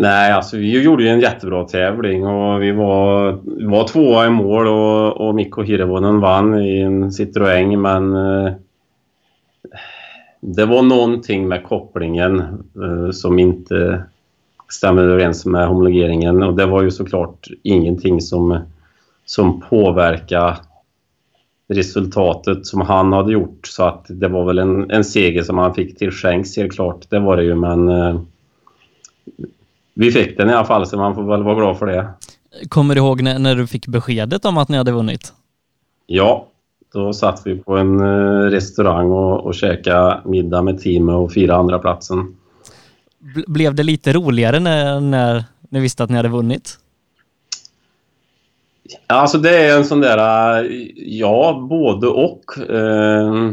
[0.00, 4.30] Nej, alltså vi gjorde ju en jättebra tävling och vi var, vi var tvåa i
[4.30, 8.52] mål och, och Mikko Hirvonen vann i en Citroën men eh,
[10.40, 12.38] det var någonting med kopplingen
[12.82, 14.02] eh, som inte
[14.68, 16.42] stämmer överens med homologeringen.
[16.42, 18.58] Och det var ju såklart ingenting som,
[19.24, 20.56] som påverkade
[21.68, 23.66] resultatet som han hade gjort.
[23.66, 27.10] Så att det var väl en, en seger som han fick till skänks helt klart,
[27.10, 28.20] det var det ju men eh,
[29.98, 32.08] vi fick den i alla fall, så man får väl vara glad för det.
[32.68, 35.32] Kommer du ihåg när, när du fick beskedet om att ni hade vunnit?
[36.06, 36.46] Ja,
[36.92, 41.58] då satt vi på en uh, restaurang och, och käkade middag med teamet och firade
[41.58, 42.36] andra platsen.
[43.46, 46.78] Blev det lite roligare när, när ni visste att ni hade vunnit?
[49.06, 52.58] Alltså det är en sån där, ja, både och.
[52.70, 53.52] Eh,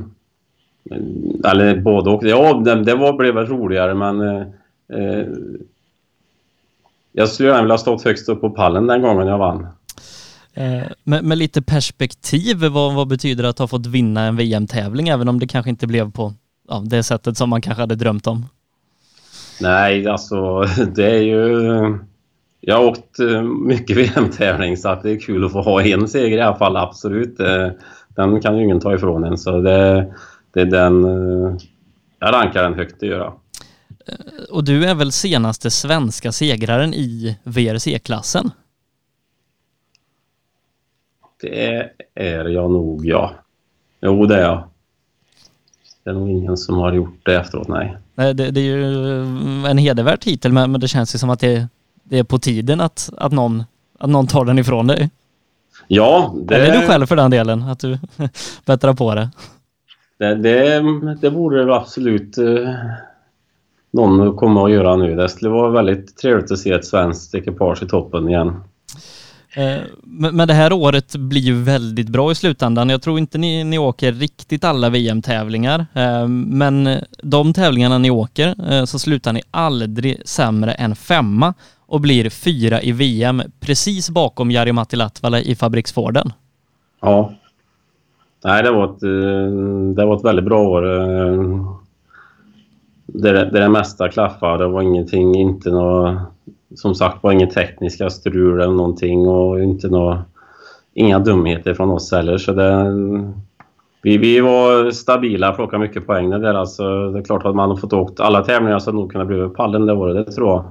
[1.45, 2.23] eller både och.
[2.23, 5.27] Ja, det, det var, blev väl roligare men eh,
[7.17, 9.67] jag skulle gärna vilja stått högst upp på pallen den gången jag vann.
[10.53, 15.09] Eh, med, med, lite perspektiv, vad, vad betyder det att ha fått vinna en VM-tävling
[15.09, 16.33] även om det kanske inte blev på
[16.69, 18.45] ja, det sättet som man kanske hade drömt om?
[19.61, 20.61] Nej, alltså
[20.95, 21.97] det är ju...
[22.61, 26.07] Jag har åkt eh, mycket VM-tävling så att det är kul att få ha en
[26.07, 27.39] seger i alla fall, absolut.
[27.39, 27.67] Eh,
[28.15, 30.13] den kan ju ingen ta ifrån en så det,
[30.53, 31.03] det är den...
[32.19, 33.33] Jag rankar den högt, det gör jag.
[34.49, 38.51] Och du är väl senaste svenska segraren i VRC-klassen?
[41.41, 43.31] Det är jag nog, ja.
[44.01, 44.63] Jo, det är jag.
[46.03, 47.97] Det är nog ingen som har gjort det efteråt, nej.
[48.15, 49.21] Nej, det, det är ju
[49.65, 51.67] en hedervärd titel, men, men det känns ju som att det,
[52.03, 53.63] det, är på tiden att, att, någon,
[53.99, 55.09] att någon tar den ifrån dig.
[55.87, 56.55] Ja, det...
[56.55, 57.99] Eller du själv för den delen, att du
[58.65, 59.29] bättrar på det.
[60.17, 60.81] Det, det,
[61.21, 62.69] det borde det absolut eh,
[63.95, 65.15] någon kommer att göra nu.
[65.15, 68.53] Det skulle vara väldigt trevligt att se ett svenskt ekipage i toppen igen.
[69.55, 72.89] Eh, men det här året blir ju väldigt bra i slutändan.
[72.89, 76.89] Jag tror inte ni, ni åker riktigt alla VM-tävlingar, eh, men
[77.23, 81.53] de tävlingarna ni åker eh, så slutar ni aldrig sämre än femma
[81.87, 86.33] och blir fyra i VM, precis bakom Jari-Matti Latvala i fabriksforden.
[87.01, 87.33] Ja.
[88.43, 88.99] Nej, det var ett,
[89.95, 90.83] det var ett väldigt bra år
[93.21, 94.63] där, där det mesta klaffade.
[94.63, 96.17] Det var ingenting, inte något,
[96.75, 100.17] som sagt var inget tekniska strul eller någonting och inte något,
[100.93, 102.37] inga dumheter från oss heller.
[102.37, 102.93] Så det,
[104.01, 106.53] vi, vi var stabila, plockade mycket poäng där.
[106.53, 109.49] Alltså, det är klart att man har fått åkt alla tävlingar så nog kunnat bli
[109.49, 110.65] pallen det året, det tror jag.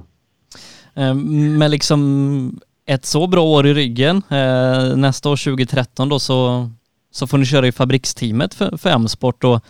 [0.95, 1.15] Med
[1.59, 4.21] men liksom ett så bra år i ryggen.
[4.29, 6.69] Eh, nästa år 2013 då så,
[7.11, 9.63] så får ni köra i fabriksteamet för, för M-sport och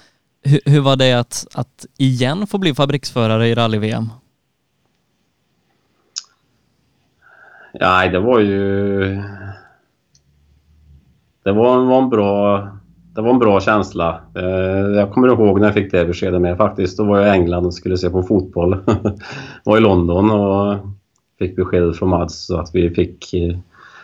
[0.46, 4.10] hur, hur var det att, att igen få bli fabriksförare i rally-VM?
[7.80, 9.00] Nej, det var ju...
[11.44, 12.68] Det var, var, en bra...
[13.16, 14.22] Det var en bra känsla.
[14.36, 16.98] Eh, jag kommer ihåg när jag fick det beskedet med faktiskt.
[16.98, 18.78] Då var jag i England och skulle se på fotboll.
[19.64, 20.78] var i London och
[21.40, 23.58] fick beskedet från Mads så att vi fick eh,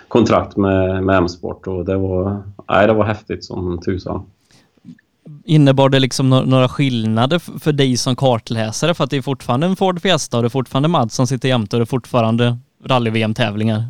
[0.08, 4.26] kontrakt med, med M-sport och det var, nej, det var häftigt som tusan.
[5.46, 8.94] Innebar det liksom några skillnader för dig som kartläsare?
[8.94, 11.50] För att det är fortfarande en Ford Fiesta och det är fortfarande Mads som sitter
[11.50, 13.84] jämte och det är fortfarande rally-VM-tävlingar.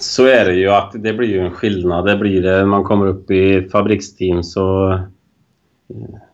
[0.00, 2.06] Så är det ju att det blir ju en skillnad.
[2.06, 2.56] Det blir det.
[2.58, 4.92] när Man kommer upp i fabriksteam så...
[4.92, 5.00] Eh,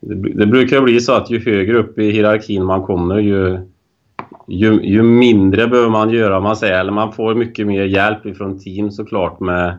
[0.00, 3.58] det, det brukar bli så att ju högre upp i hierarkin man kommer ju,
[4.48, 6.80] ju, ju, mindre behöver man göra, man säger.
[6.80, 9.78] Eller man får mycket mer hjälp ifrån team såklart med,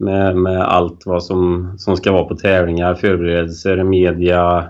[0.00, 4.68] med, med allt vad som, som ska vara på tävlingar, förberedelser, media.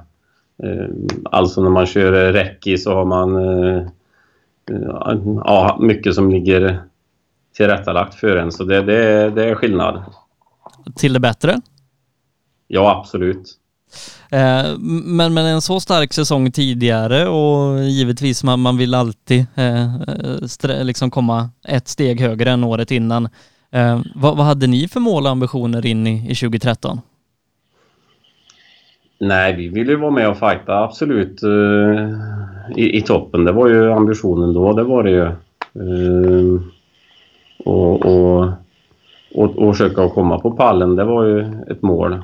[0.63, 0.87] Eh,
[1.25, 3.87] alltså när man kör räcki så har man eh,
[5.45, 6.83] ja, mycket som ligger
[7.57, 8.53] tillrättalagt för en.
[8.53, 10.03] Så det, det, det är skillnad.
[10.97, 11.61] Till det bättre?
[12.69, 13.57] Ja, absolut.
[14.31, 20.85] Eh, men, men en så stark säsong tidigare och givetvis man, man vill alltid eh,
[20.85, 23.29] liksom komma ett steg högre än året innan.
[23.71, 27.01] Eh, vad, vad, hade ni för mål och ambitioner in i, i 2013?
[29.21, 32.11] Nej, vi ville vara med och fighta absolut uh,
[32.77, 33.45] i, i, toppen.
[33.45, 35.31] Det var ju ambitionen då, det var det ju.
[35.83, 36.61] Uh,
[37.65, 38.53] och, och,
[39.35, 41.41] och, och försöka komma på pallen, det var ju
[41.71, 42.23] ett mål.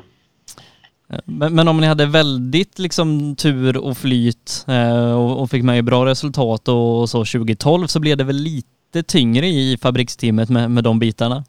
[1.24, 5.84] Men, men, om ni hade väldigt liksom tur och flyt eh, och, och, fick med
[5.84, 8.68] bra resultat och, och, så 2012 så blev det väl lite
[9.02, 11.44] tyngre i fabriksteamet med, med de bitarna?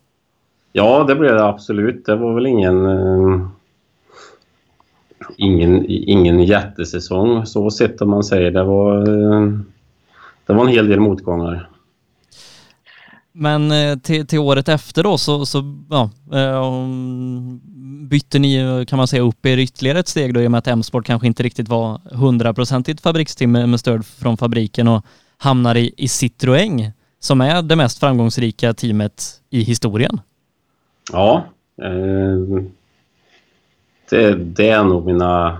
[0.73, 2.05] Ja, det blev det absolut.
[2.05, 2.85] Det var väl ingen...
[2.85, 3.47] Eh,
[5.37, 8.51] ingen, ingen jättesäsong så sett om man säger.
[8.51, 9.49] Det var, eh,
[10.45, 11.69] det var en hel del motgångar.
[13.31, 16.87] Men eh, till, till året efter då så, så ja, eh,
[18.09, 20.67] bytte ni, kan man säga, upp er ytterligare ett steg då i och med att
[20.67, 25.05] M-sport kanske inte riktigt var hundraprocentigt fabriksteam med stöd från fabriken och
[25.37, 26.91] hamnar i, i Citroën
[27.27, 30.19] som är det mest framgångsrika teamet i historien.
[31.11, 31.45] Ja,
[31.81, 32.63] eh,
[34.09, 35.57] det, det, är nog mina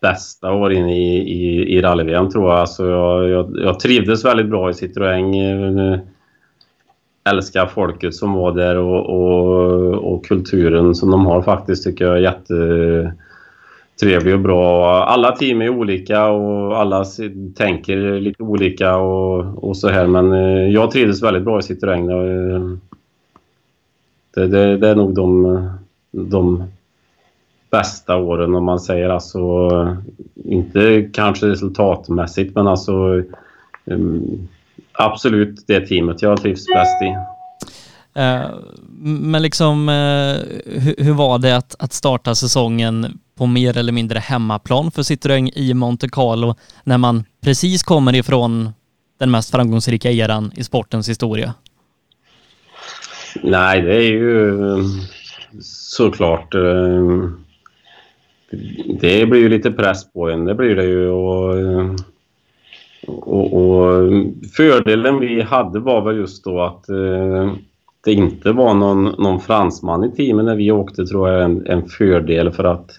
[0.00, 2.58] bästa år inne i, i, i rally tror jag.
[2.58, 3.56] Alltså jag, jag.
[3.56, 6.00] Jag trivdes väldigt bra i Citroën.
[7.30, 12.16] Älskar folket som var där och, och, och kulturen som de har faktiskt tycker jag
[12.16, 12.20] är
[14.00, 15.04] Trevlig och bra.
[15.04, 17.04] Alla team är olika och alla
[17.56, 22.10] tänker lite olika och, och så här men eh, jag trivdes väldigt bra i Citroën.
[22.10, 22.76] Eh,
[24.34, 25.68] det, det, det är nog de,
[26.10, 26.64] de
[27.70, 29.68] bästa åren om man säger alltså
[30.34, 33.22] inte kanske resultatmässigt men alltså
[33.86, 34.48] mm,
[34.92, 37.16] absolut det teamet jag trivs bäst i.
[38.20, 38.58] Uh,
[39.00, 40.36] men liksom eh,
[40.80, 45.50] hur, hur, var det att, att starta säsongen på mer eller mindre hemmaplan för Citroën
[45.54, 48.70] i Monte Carlo när man precis kommer ifrån
[49.18, 51.54] den mest framgångsrika eran i sportens historia?
[53.42, 54.84] Nej, det är ju eh,
[55.62, 57.30] såklart eh,
[59.00, 61.08] det blir ju lite press på en, det blir det ju.
[61.08, 61.54] Och,
[63.06, 64.12] och, och
[64.56, 66.84] fördelen vi hade var väl just då att
[68.04, 71.66] det inte var någon, någon fransman i teamet när vi åkte tror jag är en,
[71.66, 72.90] en fördel för att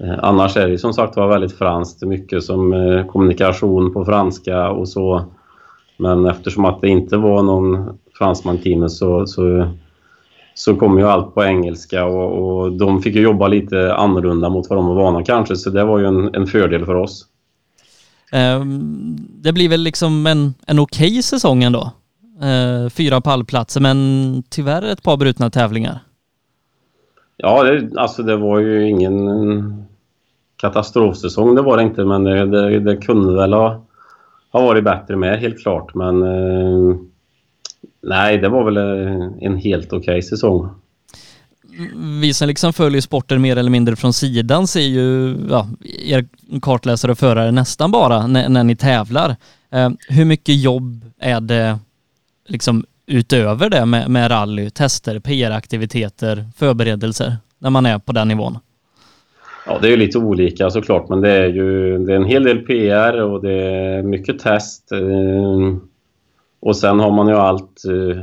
[0.00, 4.70] eh, annars är det som sagt var väldigt franskt, mycket som eh, kommunikation på franska
[4.70, 5.24] och så.
[5.96, 9.68] Men eftersom att det inte var någon fransman i teamet så, så
[10.54, 14.70] så kom ju allt på engelska och, och, de fick ju jobba lite annorlunda mot
[14.70, 17.26] vad de var vana kanske, så det var ju en, en fördel för oss.
[18.32, 21.92] Um, det blir väl liksom en, en okej okay säsong ändå?
[22.42, 25.98] Uh, fyra pallplatser, men tyvärr ett par brutna tävlingar.
[27.36, 29.86] Ja, det, alltså det var ju ingen
[30.56, 33.84] katastrofsäsong, det var det inte, men det, det, det kunde väl ha,
[34.52, 35.94] ha varit bättre med, helt klart.
[35.94, 36.96] Men uh,
[38.02, 40.68] Nej, det var väl eh, en helt okej okay säsong.
[42.20, 45.68] Vi som liksom följer sporten mer eller mindre från sidan ser ju ja,
[46.04, 46.28] er
[46.62, 49.36] kartläsare och förare nästan bara när, när ni tävlar.
[49.70, 51.78] Eh, hur mycket jobb är det
[52.50, 58.58] liksom utöver det med, med rally, tester, PR-aktiviteter, förberedelser när man är på den nivån?
[59.66, 62.44] Ja, det är ju lite olika såklart, men det är ju det är en hel
[62.44, 64.92] del PR och det är mycket test.
[64.92, 65.76] Eh,
[66.60, 68.22] och sen har man ju allt, eh,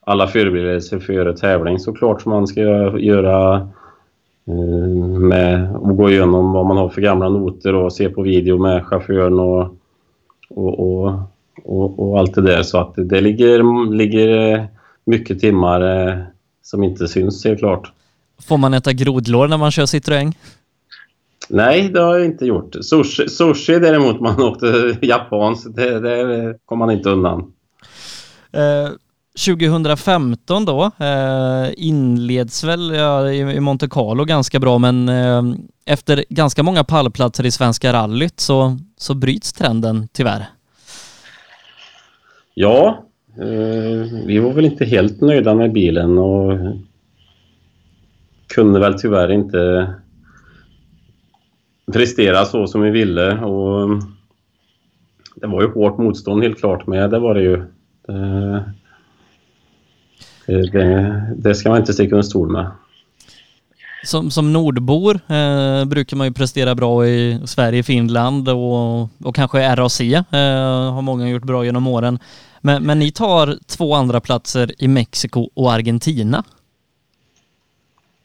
[0.00, 2.60] alla förberedelser före tävling såklart som man ska
[2.98, 3.54] göra
[4.46, 8.58] eh, med att gå igenom vad man har för gamla noter och se på video
[8.58, 9.76] med chauffören och,
[10.50, 11.12] och, och,
[11.64, 12.62] och, och allt det där.
[12.62, 14.68] Så att det ligger, ligger
[15.04, 16.18] mycket timmar eh,
[16.62, 17.92] som inte syns helt klart.
[18.48, 20.32] Får man äta grodlår när man kör Citroën?
[21.48, 22.76] Nej, det har jag inte gjort.
[22.82, 27.52] Sushi, sushi däremot, man åkte japanskt, det, det kom man inte undan.
[29.36, 35.42] 2015 eh, då eh, inleds väl ja, i Monte Carlo ganska bra men eh,
[35.86, 40.46] efter ganska många pallplatser i Svenska rallyt så, så bryts trenden tyvärr.
[42.58, 43.04] Ja,
[43.38, 46.58] eh, vi var väl inte helt nöjda med bilen och
[48.54, 49.94] kunde väl tyvärr inte
[51.92, 54.02] prestera så som vi ville och
[55.34, 57.10] det var ju hårt motstånd helt klart med.
[57.10, 57.62] Det var det ju.
[60.46, 62.70] Det, det, det ska man inte sticka under stol med.
[64.06, 69.76] Som, som nordbor eh, brukar man ju prestera bra i Sverige, Finland och, och kanske
[69.76, 70.22] RAC eh,
[70.92, 72.18] har många gjort bra genom åren.
[72.60, 76.44] Men, men ni tar två andra platser i Mexiko och Argentina.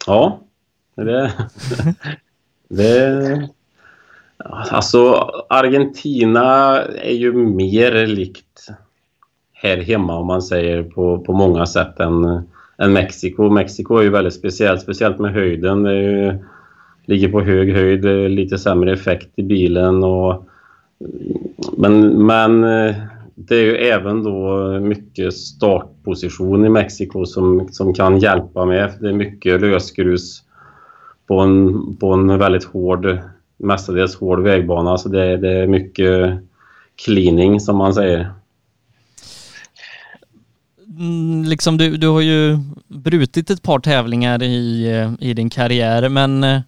[0.08, 0.40] Ja,
[0.96, 1.34] det...
[2.70, 3.50] det
[4.38, 8.68] alltså Argentina är ju mer likt
[9.54, 13.50] här hemma om man säger på, på många sätt än, än Mexiko.
[13.50, 15.84] Mexiko är ju väldigt speciellt, speciellt med höjden.
[15.84, 16.34] Det ju,
[17.06, 20.48] ligger på hög höjd, eh, lite sämre effekt i bilen och
[21.78, 22.96] men, men eh,
[23.36, 28.92] det är ju även då mycket startposition i Mexiko som, som kan hjälpa med.
[29.00, 30.44] Det är mycket lösgrus
[31.28, 33.18] på en, på en väldigt hård,
[33.58, 34.98] mestadels hård vägbana.
[34.98, 36.40] Så det, det är mycket
[37.06, 38.30] cleaning som man säger.
[40.98, 44.88] Mm, liksom du, du har ju brutit ett par tävlingar i,
[45.20, 46.62] i din karriär men eh,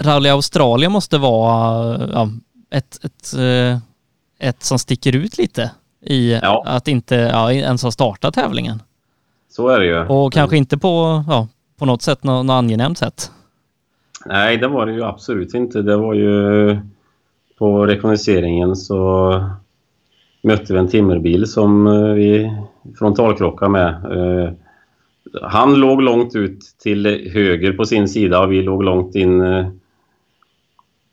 [0.00, 2.30] Rally Australien måste vara ja,
[2.70, 3.78] ett, ett, eh,
[4.48, 5.70] ett som sticker ut lite
[6.00, 6.62] i ja.
[6.66, 8.82] att inte ja, ens ha startat tävlingen.
[9.50, 10.06] Så är det ju.
[10.06, 13.30] Och kanske inte på, ja, på något sätt, något, något angenämt sätt.
[14.26, 15.82] Nej, det var det ju absolut inte.
[15.82, 16.78] Det var ju
[17.58, 19.50] på rekognoseringen så
[20.46, 22.52] mötte vi en timmerbil som eh, vi
[22.98, 23.88] frontalkrockade med.
[23.88, 24.52] Eh,
[25.42, 29.66] han låg långt ut till höger på sin sida och vi låg långt in eh,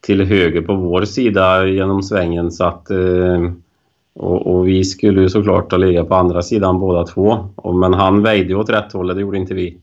[0.02, 2.88] till höger på vår sida genom svängen så att
[4.16, 7.50] och, och vi skulle ju såklart ha legat på andra sidan båda två.
[7.74, 9.78] Men han väjde åt rätt håll, det gjorde inte vi.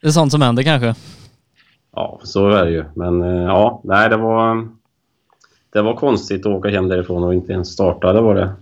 [0.00, 0.94] Det är sånt som händer kanske?
[1.94, 2.84] Ja, så är det ju.
[2.94, 4.68] Men ja, nej det var
[5.74, 8.52] det var konstigt att åka hem därifrån och inte ens starta, det var det.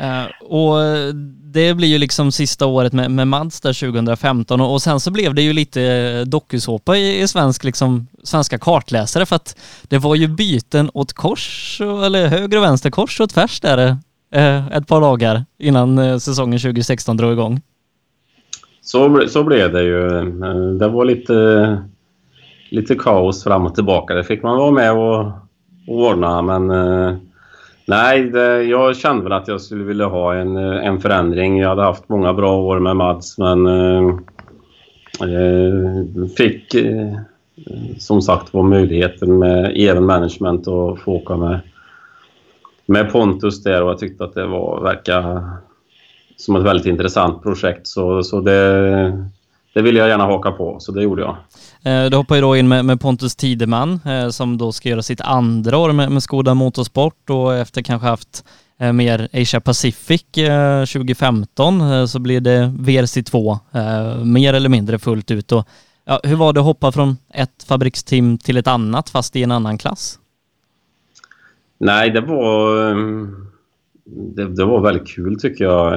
[0.00, 0.76] Uh, och
[1.42, 5.10] det blir ju liksom sista året med, med Mads där 2015 och, och, sen så
[5.10, 10.14] blev det ju lite dokusåpa i, i svensk, liksom, svenska kartläsare för att det var
[10.14, 13.88] ju byten åt kors, eller höger och vänster, kors och tvärs där
[14.36, 17.60] uh, ett par dagar innan uh, säsongen 2016 drog igång.
[18.80, 20.08] Så, så blev det ju.
[20.78, 21.82] Det var lite,
[22.70, 24.14] lite kaos fram och tillbaka.
[24.14, 25.45] Det fick man vara med och
[25.86, 27.16] ordna men eh,
[27.86, 31.58] nej, det, jag kände väl att jag skulle vilja ha en, eh, en förändring.
[31.58, 34.08] Jag hade haft många bra år med Mats men eh,
[35.20, 37.12] eh, fick eh,
[37.98, 41.60] som sagt var möjligheten med even management att få åka med,
[42.86, 45.50] med Pontus där och jag tyckte att det var, verkar
[46.36, 49.28] som ett väldigt intressant projekt så, så det,
[49.76, 51.36] det ville jag gärna haka på så det gjorde jag.
[51.82, 55.02] Eh, du hoppar ju då in med, med Pontus Tideman eh, som då ska göra
[55.02, 58.44] sitt andra år med, med Skoda Motorsport och efter kanske haft
[58.80, 60.22] eh, mer Asia Pacific
[60.92, 63.58] 2015 så blir det VRC2
[64.24, 65.52] mer eller mindre fullt ut.
[65.52, 65.68] Och,
[66.04, 69.52] ja, hur var det att hoppa från ett fabriksteam till ett annat fast i en
[69.52, 70.18] annan klass?
[71.78, 72.94] Nej, det var,
[74.36, 75.92] det, det var väldigt kul tycker jag.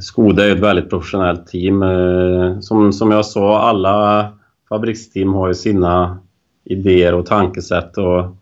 [0.00, 1.82] Skoda är ett väldigt professionellt team.
[1.82, 4.28] Eh, som, som jag sa, alla
[4.68, 6.18] fabriksteam har ju sina
[6.64, 7.98] idéer och tankesätt.
[7.98, 8.36] Och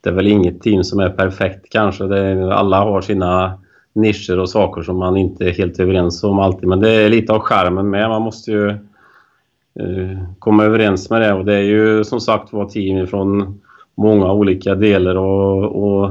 [0.00, 2.04] det är väl inget team som är perfekt kanske.
[2.04, 3.58] Det, alla har sina
[3.92, 6.68] nischer och saker som man inte är helt överens om alltid.
[6.68, 8.08] Men det är lite av skärmen med.
[8.08, 11.32] Man måste ju eh, komma överens med det.
[11.32, 13.60] Och det är ju som sagt var team från
[13.94, 16.10] många olika delar och, och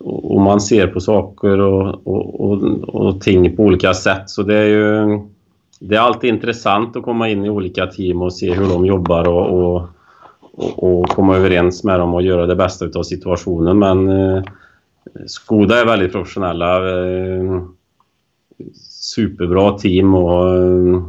[0.00, 4.30] och man ser på saker och, och, och, och, ting på olika sätt.
[4.30, 5.20] Så det är ju
[5.80, 9.28] det är alltid intressant att komma in i olika team och se hur de jobbar
[9.28, 9.88] och, och,
[10.76, 13.78] och komma överens med dem och göra det bästa av situationen.
[13.78, 14.42] Men eh,
[15.26, 16.76] Skoda är väldigt professionella.
[16.76, 17.62] Eh,
[18.84, 21.02] superbra team och eh,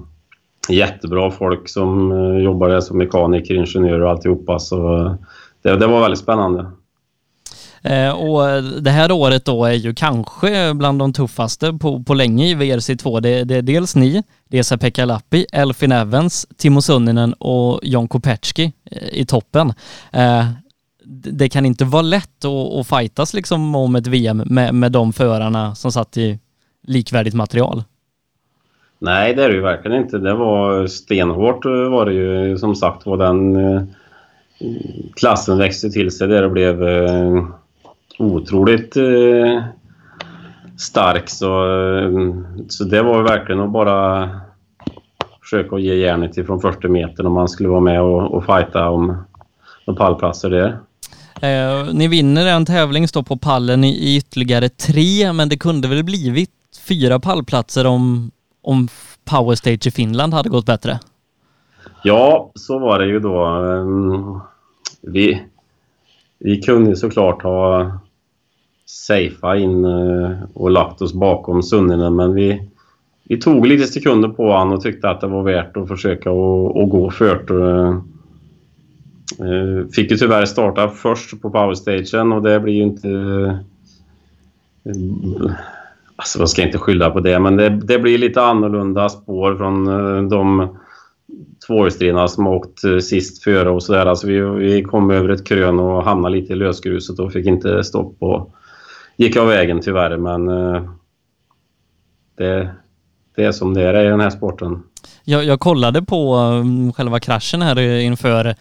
[0.70, 4.60] jättebra folk som eh, jobbar där som mekaniker, ingenjörer och alltihopa.
[4.60, 5.14] Så eh,
[5.62, 6.72] det, det var väldigt spännande.
[7.84, 12.48] Eh, och det här året då är ju kanske bland de tuffaste på, på länge
[12.48, 13.22] i VRC2.
[13.22, 18.08] Det, det är dels ni, dels är Pekka Lappi, Elfin Evans, Timo Sunninen och John
[18.08, 19.74] Kopecki eh, i toppen.
[20.12, 20.46] Eh,
[21.32, 25.14] det kan inte vara lätt att, att fightas liksom om ett VM med, med de
[25.14, 26.40] förarna som satt i
[26.88, 27.84] likvärdigt material.
[29.00, 30.18] Nej, det är det ju verkligen inte.
[30.18, 33.58] Det var stenhårt var det ju som sagt var den
[35.16, 36.84] klassen växte till sig där det blev
[38.22, 39.64] otroligt eh,
[40.78, 41.30] stark.
[41.30, 42.12] Så, eh,
[42.70, 44.30] så det var verkligen att bara
[45.42, 49.24] försöka ge järnet ifrån 40 meter om man skulle vara med och, och fighta om,
[49.86, 50.80] om pallplatser där.
[51.42, 55.88] Eh, ni vinner en tävling, står på pallen i, i ytterligare tre, men det kunde
[55.88, 56.50] väl blivit
[56.88, 58.88] fyra pallplatser om, om
[59.26, 61.00] Power Stage i Finland hade gått bättre?
[62.04, 63.46] Ja, så var det ju då.
[63.46, 64.40] Ehm,
[65.02, 65.42] vi,
[66.40, 67.92] vi kunde såklart ha
[68.92, 72.70] safea in eh, och lagt oss bakom Sunninen men vi,
[73.24, 76.82] vi tog lite sekunder på honom och tyckte att det var värt att försöka och,
[76.82, 77.50] och gå fört.
[77.50, 77.90] Eh,
[79.40, 83.60] eh, fick ju tyvärr starta först på powerstagen och det blir ju inte...
[86.16, 89.86] Alltså jag ska inte skylla på det men det, det blir lite annorlunda spår från
[90.30, 90.68] de
[91.68, 94.06] tvåhjulsdrivna som har åkt sist före och sådär.
[94.06, 97.84] Alltså vi, vi kom över ett krön och hamnade lite i lösgruset och fick inte
[97.84, 98.52] stopp på
[99.18, 100.84] gick av vägen tyvärr, men eh,
[102.38, 102.70] det,
[103.36, 104.84] det är som det är i den här sporten.
[105.24, 108.56] Jag, jag kollade på um, själva kraschen här inför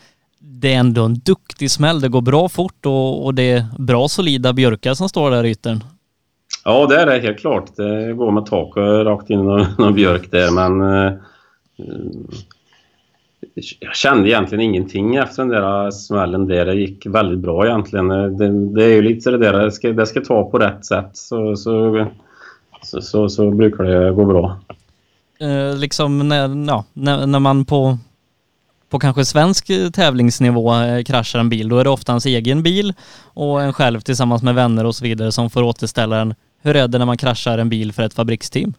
[0.60, 2.00] det är ändå en duktig smäll.
[2.00, 5.50] Det går bra fort och, och det är bra solida björkar som står där i
[5.50, 5.84] yttern.
[6.64, 7.76] Ja, det är det helt klart.
[7.76, 9.42] Det går med tak rakt in i
[9.78, 11.12] någon björk där, men eh,
[13.80, 16.66] jag kände egentligen ingenting efter den där smällen där.
[16.66, 18.08] Det gick väldigt bra egentligen.
[18.08, 21.10] Det, det är ju lite det där, det ska, det ska ta på rätt sätt
[21.12, 22.06] så, så,
[22.82, 24.60] så, så, så brukar det gå bra.
[25.40, 27.98] Eh, liksom när, ja, när, när man på,
[28.88, 32.94] på kanske svensk tävlingsnivå eh, kraschar en bil, då är det ofta ens egen bil
[33.24, 36.34] och en själv tillsammans med vänner och så vidare som får återställa den.
[36.62, 38.74] Hur är det när man kraschar en bil för ett fabriksteam?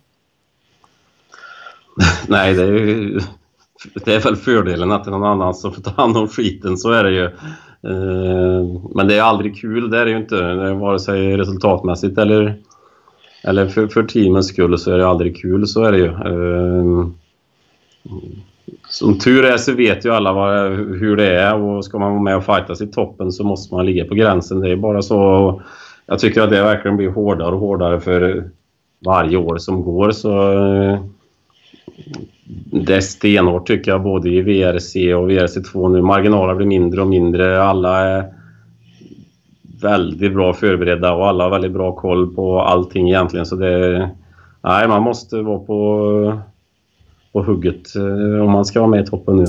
[2.28, 3.20] Nej, det är ju
[4.06, 6.78] det är väl fördelen att det är någon annan som får ta hand om skiten,
[6.78, 7.26] så är det ju.
[7.84, 10.54] Eh, men det är aldrig kul, det är det ju inte.
[10.74, 12.56] Vare sig resultatmässigt eller,
[13.44, 16.08] eller för, för teamens skull så är det aldrig kul, så är det ju.
[16.08, 17.08] Eh,
[18.90, 22.22] som tur är så vet ju alla vad, hur det är och ska man vara
[22.22, 24.60] med och fightas i toppen så måste man ligga på gränsen.
[24.60, 25.62] Det är bara så.
[26.06, 28.50] Jag tycker att det verkligen blir hårdare och hårdare för
[29.06, 30.12] varje år som går.
[30.12, 31.00] så eh,
[32.72, 36.02] det är stenhårt tycker jag, både i VRC och VRC2 nu.
[36.02, 37.64] Marginalerna blir mindre och mindre.
[37.64, 38.34] Alla är
[39.82, 43.46] väldigt bra förberedda och alla har väldigt bra koll på allting egentligen.
[43.46, 44.10] Så det...
[44.64, 46.42] Nej, man måste vara på,
[47.32, 49.46] på hugget eh, om man ska vara med i toppen nu.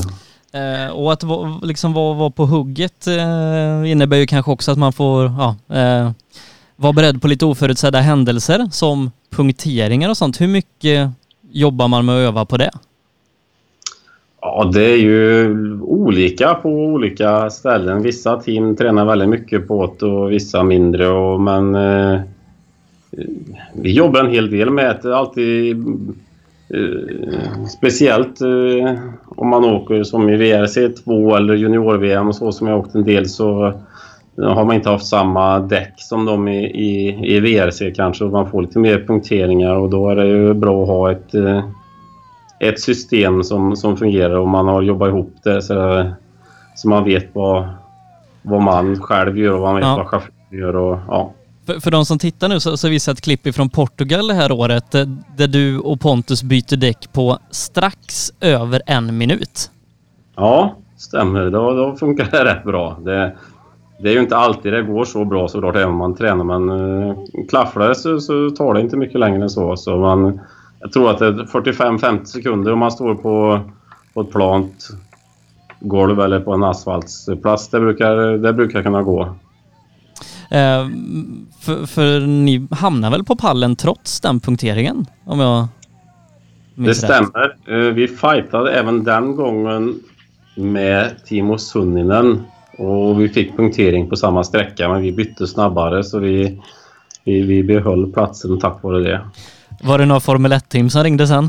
[0.59, 1.23] Eh, och att
[1.63, 6.11] liksom vara, vara på hugget eh, innebär ju kanske också att man får ja, eh,
[6.77, 10.41] vara beredd på lite oförutsedda händelser som punkteringar och sånt.
[10.41, 11.11] Hur mycket
[11.53, 12.71] jobbar man med att öva på det?
[14.41, 15.51] Ja, det är ju
[15.83, 18.03] olika på olika ställen.
[18.03, 21.09] Vissa team tränar väldigt mycket på det och vissa mindre.
[21.09, 22.21] Och, men eh,
[23.75, 25.17] vi jobbar en hel del med det.
[25.17, 25.77] Alltid
[26.69, 32.79] eh, speciellt eh, om man åker som i VRC2 eller junior-VM och så som jag
[32.79, 33.73] åkt en del så
[34.37, 38.51] har man inte haft samma däck som de i, i, i VRC kanske och man
[38.51, 41.65] får lite mer punkteringar och då är det ju bra att ha ett eh,
[42.63, 46.11] ett system som, som fungerar och man har jobbat ihop det så,
[46.77, 47.69] så man vet vad,
[48.43, 49.97] vad man själv gör och man vet ja.
[49.97, 51.33] vad chauffören gör och ja.
[51.67, 54.53] För, för de som tittar nu så, så visar ett klipp från Portugal det här
[54.53, 54.91] året
[55.37, 59.71] där du och Pontus byter däck på strax över en minut.
[60.37, 61.51] Ja, stämmer.
[61.51, 62.99] Då, då funkar det rätt bra.
[63.05, 63.37] Det,
[64.03, 66.71] det är ju inte alltid det går så bra såklart även om man tränar men
[66.71, 67.17] uh,
[67.49, 69.77] klaffar det så, så tar det inte mycket längre än så.
[69.77, 70.41] så man,
[70.81, 73.61] jag tror att det är 45-50 sekunder om man står på,
[74.15, 74.89] på ett plant
[75.81, 77.69] golv eller på en asfaltsplats.
[77.69, 79.23] Det brukar, det brukar kunna gå.
[80.51, 80.89] Eh,
[81.61, 85.07] för, för, ni hamnar väl på pallen trots den punkteringen?
[85.25, 85.67] Om jag
[86.75, 87.57] Det stämmer.
[87.67, 90.01] Eh, vi fightade även den gången
[90.57, 92.43] med Timo Sunninen
[92.79, 96.61] och vi fick punktering på samma sträcka men vi bytte snabbare så vi,
[97.25, 99.21] vi, vi behöll platsen tack vare det.
[99.83, 101.49] Var det några Formel 1-team som ringde sen?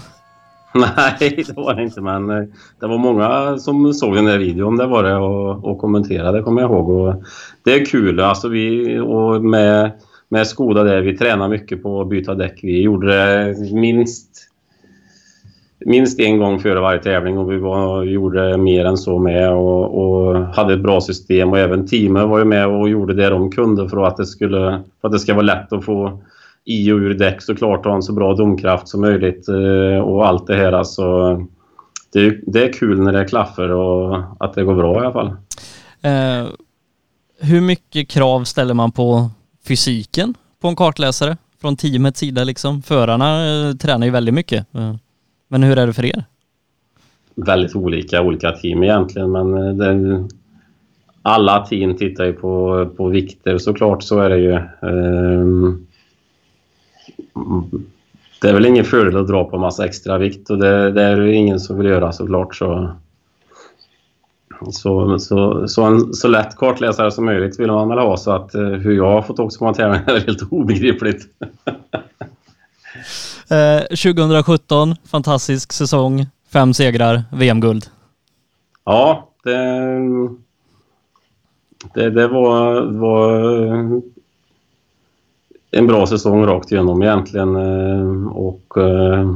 [0.74, 2.44] Nej, det var det inte, men eh,
[2.80, 6.62] det var många som såg den där videon, det var det, och, och kommenterade, kommer
[6.62, 6.90] jag ihåg.
[6.90, 7.24] Och
[7.64, 9.92] det är kul, alltså vi, och med,
[10.30, 12.60] med Skoda där, vi tränar mycket på att byta däck.
[12.64, 14.50] Vi gjorde det minst,
[15.86, 20.04] minst en gång före varje tävling och vi var, gjorde mer än så med och,
[20.04, 23.52] och hade ett bra system och även teamet var ju med och gjorde det de
[23.52, 26.22] kunde för att det, skulle, för att det ska vara lätt att få
[26.66, 30.28] i och ur däck såklart och ha en så bra domkraft som möjligt eh, och
[30.28, 30.72] allt det här.
[30.72, 31.36] Alltså,
[32.14, 35.14] det, är, det är kul när det klaffar och att det går bra i alla
[35.14, 35.28] fall.
[36.02, 36.48] Eh,
[37.40, 39.30] hur mycket krav ställer man på
[39.68, 42.82] fysiken på en kartläsare från teamets sida liksom?
[42.82, 44.76] Förarna eh, tränar ju väldigt mycket.
[44.76, 44.96] Eh,
[45.54, 46.24] men hur är det för er?
[47.36, 50.28] Väldigt olika, olika team egentligen men eh, det,
[51.22, 54.60] alla team tittar ju på, på vikter såklart, så är det ju.
[54.90, 55.88] Um,
[58.42, 61.18] det är väl ingen fördel att dra på massa extra vikt och det, det är
[61.18, 62.56] det ingen som vill göra såklart.
[62.56, 62.96] Så,
[64.72, 68.56] så, så, så en så lätt kartläsare som möjligt vill man väl ha så att
[68.56, 71.28] uh, hur jag har fått åka på en tävling är helt obegripligt.
[73.54, 77.86] eh, 2017, fantastisk säsong, fem segrar, VM-guld.
[78.86, 79.58] Ja, det,
[81.94, 84.02] det, det var, var
[85.72, 89.32] en bra säsong rakt igenom egentligen eh, och eh,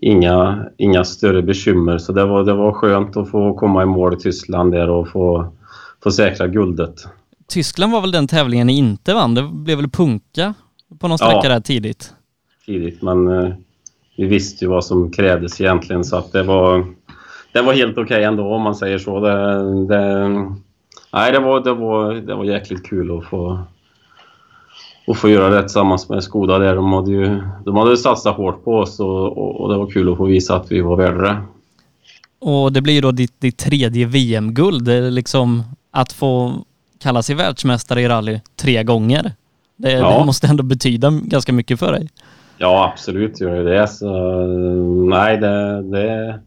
[0.00, 1.98] inga, inga större bekymmer.
[1.98, 5.08] Så det var, det var skönt att få komma i mål i Tyskland där och
[5.08, 5.52] få,
[6.02, 6.94] få säkra guldet.
[7.48, 9.34] Tyskland var väl den tävlingen ni inte vann?
[9.34, 10.54] Det blev väl punka
[10.98, 12.14] på någon sträcka ja, där tidigt?
[12.66, 13.54] Tidigt, men eh,
[14.16, 16.86] vi visste ju vad som krävdes egentligen så att det var,
[17.52, 19.20] det var helt okej okay ändå om man säger så.
[19.20, 20.28] Det, det,
[21.12, 23.58] nej, det var, det, var, det var jäkligt kul att få,
[25.06, 26.76] att få göra det tillsammans med Skoda där.
[26.76, 30.12] De hade ju de hade satsat hårt på oss och, och, och det var kul
[30.12, 31.36] att få visa att vi var värda det.
[32.38, 34.88] Och det blir ju då ditt, ditt tredje VM-guld.
[34.88, 36.52] Liksom att få
[36.98, 39.32] kalla sig världsmästare i rally tre gånger.
[39.76, 40.18] Det, ja.
[40.18, 42.08] det, måste ändå betyda ganska mycket för dig.
[42.62, 44.46] Ja, absolut gör det Så,
[45.08, 46.40] nej, det, det,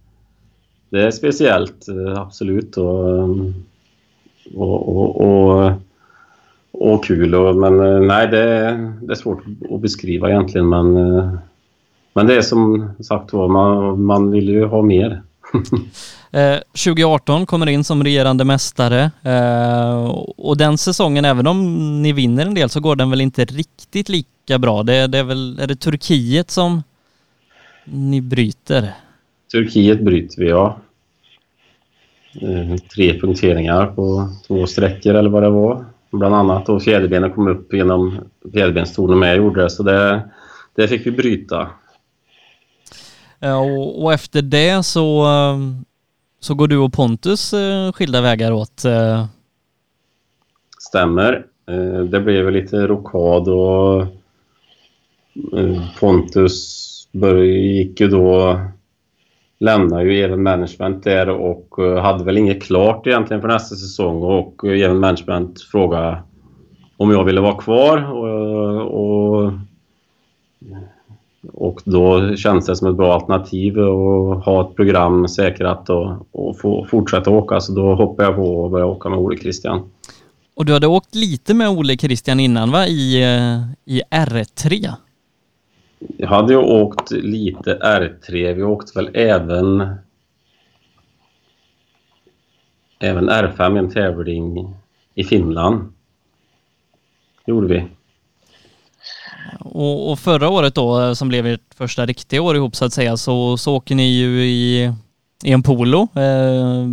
[0.89, 2.77] det är speciellt, eh, absolut.
[2.77, 3.29] Och,
[4.55, 5.71] och, och, och
[6.71, 7.35] och kul.
[7.35, 8.39] Och, men eh, nej, det,
[9.01, 10.69] det, är svårt att beskriva egentligen.
[10.69, 11.33] Men, eh,
[12.13, 15.21] men det är som sagt var, man, man vill ju ha mer.
[16.85, 19.11] 2018 kommer in som regerande mästare
[20.37, 24.09] och den säsongen, även om ni vinner en del, så går den väl inte riktigt
[24.09, 24.83] lika bra.
[24.83, 26.83] Det, det är väl, är det Turkiet som
[27.85, 28.93] ni bryter?
[29.51, 30.79] Turkiet bryter vi, ja.
[32.95, 36.69] Tre punkteringar på två sträckor eller vad det var bland annat.
[36.69, 38.19] Och fjäderbenen kom upp genom
[38.53, 40.29] fjäderbenstolen med gjorde det, så det,
[40.75, 41.67] det fick vi bryta.
[43.39, 45.25] Och, och, efter det så,
[46.39, 48.85] så går du och Pontus eh, skilda vägar åt?
[48.85, 49.25] Eh.
[50.79, 51.45] Stämmer.
[51.69, 54.07] Eh, det blev lite rokad och
[55.35, 58.59] Eh, Pontus började, gick ju då
[59.59, 64.23] lämnade ju Even Management där och eh, hade väl inget klart egentligen för nästa säsong
[64.23, 66.23] och eh, Even Management frågade
[66.97, 69.53] om jag ville vara kvar och, och,
[71.53, 76.59] och då kändes det som ett bra alternativ att ha ett program säkrat och, och
[76.59, 79.89] få fortsätta åka så då hoppade jag på och började åka med Ole Christian.
[80.55, 83.23] Och du hade åkt lite med Ole Christian innan va, i,
[83.85, 84.93] i R3?
[86.17, 88.53] Jag hade ju åkt lite R3.
[88.53, 89.95] Vi åkte väl även
[92.99, 94.75] även R5 i en tävling
[95.15, 95.93] i Finland.
[97.45, 97.83] Det gjorde vi.
[99.59, 102.93] Och, och, förra året då, eh, som blev ert första riktiga år ihop så att
[102.93, 104.93] säga, så, så åker ni ju i,
[105.43, 106.87] i en polo, eh,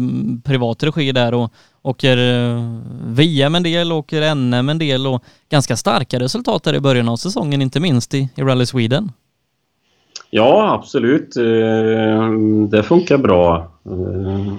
[0.45, 1.53] privat regi där och
[1.83, 6.81] åker eh, VM en del, åker NM en del och ganska starka resultat där i
[6.81, 9.13] början av säsongen, inte minst i, i Rally Sweden.
[10.31, 11.37] Ja, absolut.
[11.37, 12.33] Eh,
[12.71, 13.71] det funkar bra.
[13.87, 14.55] Eh,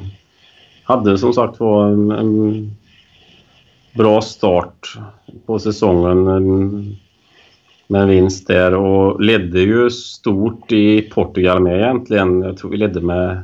[0.84, 2.72] hade som sagt var en, en
[3.94, 4.98] bra start
[5.46, 6.24] på säsongen
[7.88, 12.42] med en vinst där och ledde ju stort i Portugal med egentligen.
[12.42, 13.44] Jag tror vi ledde med,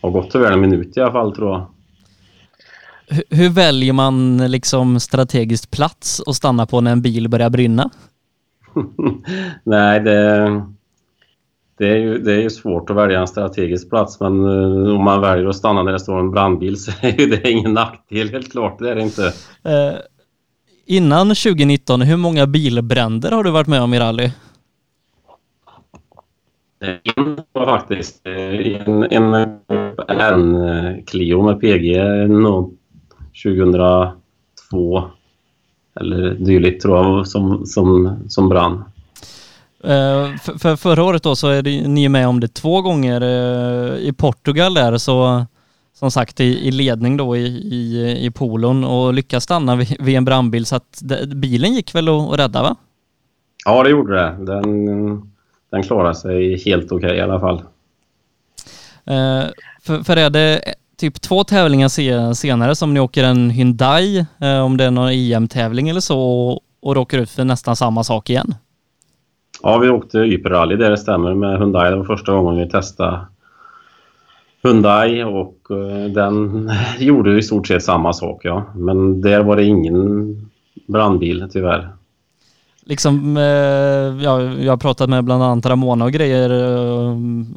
[0.00, 1.66] har gått över en minut i alla fall tror jag.
[3.30, 7.90] Hur väljer man liksom strategiskt plats att stanna på när en bil börjar brinna?
[9.64, 10.62] Nej, det,
[11.78, 15.04] det, är ju, det är ju svårt att välja en strategisk plats men uh, om
[15.04, 18.30] man väljer att stanna när det står en brandbil så är ju det ingen nackdel,
[18.30, 18.78] helt klart.
[18.78, 19.22] Det är det inte.
[19.22, 19.98] Uh,
[20.86, 24.30] innan 2019, hur många bilbränder har du varit med om i rally?
[26.80, 29.34] En var faktiskt en, en,
[30.08, 31.96] en Clio med PG
[33.44, 35.10] 2002
[36.00, 38.84] eller dylikt tror jag som, som, som brann.
[39.84, 43.22] Uh, för, för, förra året då så är det, ni med om det två gånger
[43.22, 45.46] uh, i Portugal där så
[45.94, 50.16] som sagt i, i ledning då i, i, i polon och lyckas stanna vid, vid
[50.16, 52.76] en brandbil så att det, bilen gick väl att, att rädda va?
[53.64, 54.36] Ja det gjorde det.
[54.44, 54.86] Den,
[55.70, 57.56] den klarade sig helt okej okay, i alla fall.
[59.10, 59.50] Uh,
[59.82, 64.76] för, för är det typ två tävlingar senare som ni åker en Hyundai, eh, om
[64.76, 66.20] det är någon EM-tävling eller så,
[66.80, 68.54] och, råkar ut för nästan samma sak igen?
[69.62, 71.90] Ja, vi åkte Yperrally där det stämmer med Hyundai.
[71.90, 73.20] Det var första gången vi testade
[74.62, 78.64] Hyundai och eh, den gjorde i stort sett samma sak ja.
[78.74, 80.36] Men där var det ingen
[80.86, 81.88] brandbil tyvärr.
[82.82, 86.50] Liksom, eh, ja, jag har pratat med bland annat Ramona och grejer,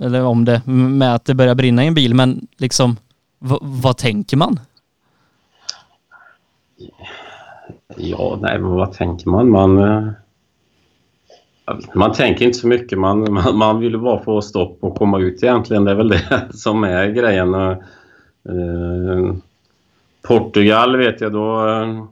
[0.02, 2.98] eller om det, med att det börjar brinna i en bil, men liksom,
[3.42, 4.60] v- vad tänker man?
[7.98, 9.50] Ja, nej, men vad tänker man?
[9.50, 10.08] Man, eh,
[11.94, 13.00] man tänker inte så mycket.
[13.00, 15.84] Man, man, man vill bara få stopp och komma ut egentligen.
[15.86, 17.54] Det är väl det som är grejen.
[17.54, 17.78] Eh,
[20.22, 22.06] Portugal vet jag, då, eh,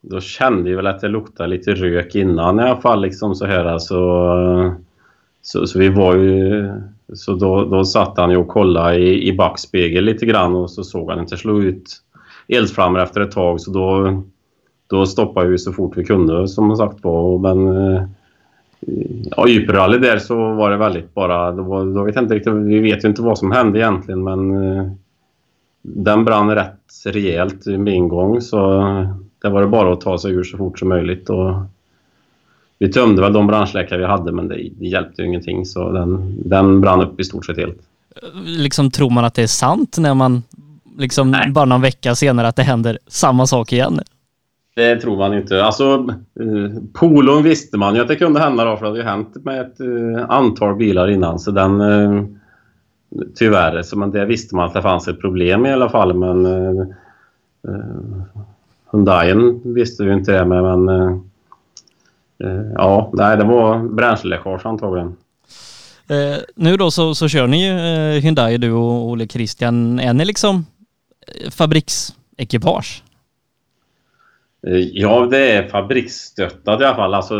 [0.00, 3.00] då kände jag väl att det luktade lite rök innan i alla fall.
[3.02, 4.74] Liksom så här, så,
[5.42, 6.70] så, så vi var ju...
[7.14, 10.84] Så då, då satt han ju och kollade i, i backspegel lite grann och så
[10.84, 12.02] såg han inte slå ut
[12.48, 14.22] eldflammor efter ett tag så då,
[14.86, 17.38] då stoppade vi så fort vi kunde som sagt var.
[17.38, 18.02] Men eh,
[19.36, 22.78] ja, Yperrally där så var det väldigt bara, då, då vet jag inte riktigt, vi
[22.78, 24.92] vet ju inte vad som hände egentligen men eh,
[25.82, 30.18] den brann rätt rejält med en gång så eh, det var det bara att ta
[30.18, 31.30] sig ur så fort som möjligt.
[31.30, 31.54] Och
[32.78, 36.34] vi tömde väl de brandsläckare vi hade men det, det hjälpte ju ingenting så den,
[36.48, 37.78] den brann upp i stort sett helt.
[38.44, 40.42] Liksom tror man att det är sant när man,
[40.98, 41.50] liksom Nej.
[41.50, 44.00] bara någon vecka senare att det händer samma sak igen?
[44.76, 45.64] Det tror man inte.
[45.64, 46.06] Alltså,
[46.40, 49.44] eh, polon visste man ju att det kunde hända då, för det hade ju hänt
[49.44, 51.38] med ett eh, antal bilar innan.
[51.38, 51.80] Så den...
[51.80, 52.24] Eh,
[53.34, 56.14] tyvärr, så men det visste man att det fanns ett problem i alla fall.
[56.14, 56.46] Men
[58.92, 61.25] Hyundaien visste ju inte det med, men...
[62.44, 65.16] Eh, ja, nej, det var bränsleläckage antagligen.
[66.08, 70.00] Eh, nu då så, så kör ni ju eh, Hyundai du och Ole Christian.
[70.00, 70.66] Är ni liksom
[71.26, 73.02] eh, fabriksekipage?
[74.66, 77.14] Eh, Ja, det är fabriksstöttat i alla fall.
[77.14, 77.34] Alltså,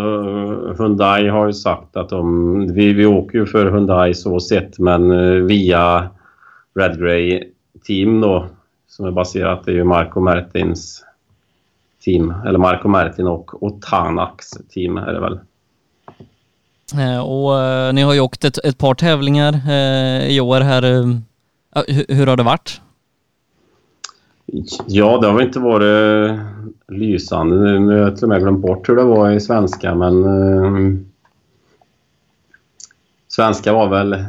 [0.78, 2.72] Hyundai har ju sagt att de...
[2.72, 6.10] Vi, vi åker ju för Hyundai så sett, men via
[6.78, 7.44] Red Grey
[7.86, 8.46] Team då,
[8.88, 11.05] som är baserat i Marco Mertins
[12.06, 12.34] team.
[12.46, 15.38] Eller Marco Mertin och Otanax team är det väl.
[16.94, 20.82] Eh, och eh, ni har ju åkt ett, ett par tävlingar eh, i år här.
[21.86, 22.80] Hur, hur har det varit?
[24.86, 26.40] Ja, det har väl inte varit
[26.88, 27.78] lysande.
[27.78, 30.24] Nu har jag till och med glömt bort hur det var i svenska, men...
[30.24, 31.00] Eh,
[33.28, 34.24] svenska var väl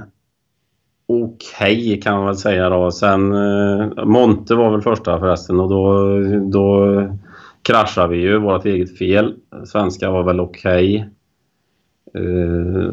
[1.08, 2.92] okej kan man väl säga då.
[2.92, 6.94] Sen eh, Monte var väl första förresten och då, då
[7.68, 9.36] kraschade vi ju, vårt eget fel.
[9.66, 11.10] Svenska var väl okej.
[12.14, 12.92] Eh,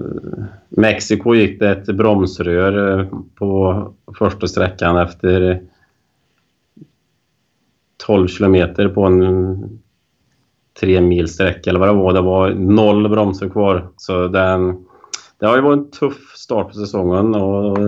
[0.68, 5.62] Mexiko gick det ett bromsrör eh, på första sträckan efter
[8.06, 9.80] 12 kilometer på en
[10.80, 12.12] tre mil sträcka eller vad det var.
[12.12, 13.88] Det var noll bromsar kvar.
[13.96, 14.86] Så den,
[15.38, 17.78] det har ju varit en tuff start på säsongen och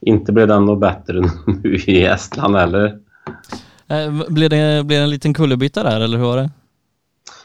[0.00, 1.20] inte blev den något bättre
[1.62, 2.98] nu i Estland heller.
[3.90, 6.50] Eh, blev, det, blev det en liten kullerbytta där eller hur var det?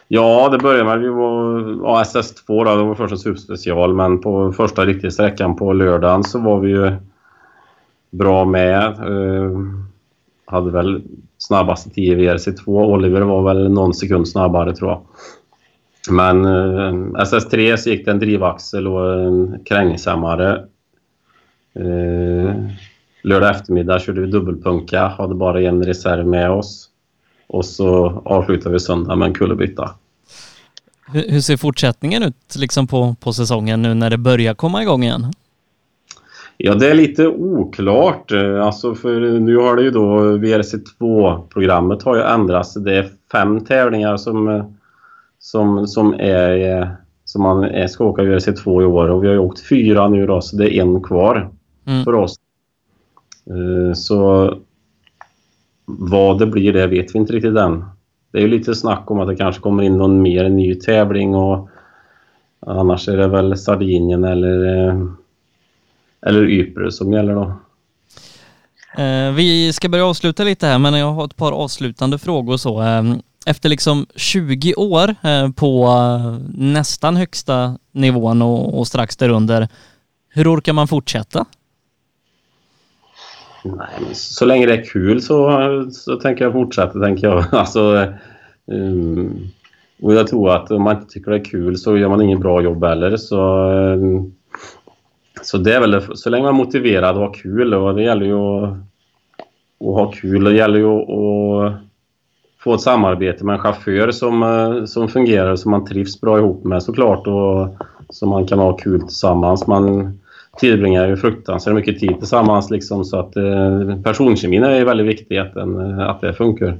[0.07, 4.21] Ja, det började med att vi var ja, SS2 då, det var första superspecial men
[4.21, 6.91] på första riktiga sträckan på lördagen så var vi ju
[8.09, 8.85] bra med.
[8.85, 9.51] Eh,
[10.45, 11.03] hade väl
[11.37, 12.67] snabbaste 10 VRC2.
[12.67, 15.01] Oliver var väl någon sekund snabbare tror jag.
[16.09, 16.93] Men eh,
[17.23, 20.65] SS3 så gick det en drivaxel och en krängsämmare.
[21.73, 22.55] Eh,
[23.25, 26.89] lördag eftermiddag körde vi dubbelpunka, hade bara en reserv med oss.
[27.47, 29.91] Och så avslutade vi söndag med en kullerbytta.
[31.07, 35.03] Hur, hur ser fortsättningen ut liksom på, på säsongen nu när det börjar komma igång
[35.03, 35.33] igen?
[36.57, 38.31] Ja, det är lite oklart.
[38.61, 42.73] Alltså för nu har det ju då VRC2-programmet har ju ändrats.
[42.73, 44.73] Det är fem tävlingar som,
[45.39, 46.95] som, som, är,
[47.25, 50.41] som man ska åka VRC2 i år och vi har ju åkt fyra nu då
[50.41, 51.49] så det är en kvar
[51.87, 52.03] Mm.
[52.03, 52.35] för oss.
[53.49, 54.53] Eh, så
[55.85, 57.85] vad det blir det vet vi inte riktigt än.
[58.31, 61.35] Det är ju lite snack om att det kanske kommer in någon mer ny tävling
[61.35, 61.69] och
[62.65, 65.05] annars är det väl Sardinien eller eh,
[66.21, 67.53] eller Ypres som gäller då.
[69.01, 72.83] Eh, vi ska börja avsluta lite här men jag har ett par avslutande frågor så.
[73.45, 75.15] Efter liksom 20 år
[75.51, 75.89] på
[76.53, 79.67] nästan högsta nivån och strax därunder,
[80.29, 81.45] hur orkar man fortsätta?
[83.65, 83.77] Mm.
[83.77, 85.51] Nej, men så länge det är kul så,
[85.91, 87.45] så tänker jag fortsätta, tänker jag.
[87.51, 88.07] Alltså,
[88.65, 89.47] um,
[90.01, 92.39] och jag tror att om man inte tycker det är kul så gör man inget
[92.39, 93.17] bra jobb heller.
[93.17, 94.35] Så, um,
[95.41, 98.03] så det är väl det, så länge man är motiverad och har kul och det
[98.03, 98.69] gäller ju att,
[99.79, 100.43] att ha kul.
[100.43, 101.81] Det gäller ju att, att
[102.59, 106.63] få ett samarbete med en chaufför som, eh, som fungerar som man trivs bra ihop
[106.63, 107.75] med såklart och
[108.09, 109.67] som man kan ha kul tillsammans.
[109.67, 110.19] Man,
[110.57, 115.53] tillbringar ju fruktansvärt mycket tid tillsammans liksom så att eh, personkemin är väldigt viktig att,
[115.53, 116.77] den, att det funkar.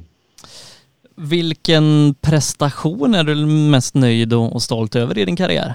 [1.15, 3.35] Vilken prestation är du
[3.71, 5.73] mest nöjd och stolt över i din karriär?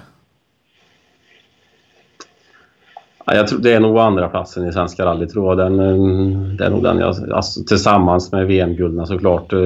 [3.24, 5.58] Ja, jag tror det är nog andra platsen i Svenska rally tror jag.
[5.58, 5.76] Den,
[6.56, 9.52] det är nog den jag, alltså, tillsammans med VM-gulden såklart.
[9.52, 9.58] Eh,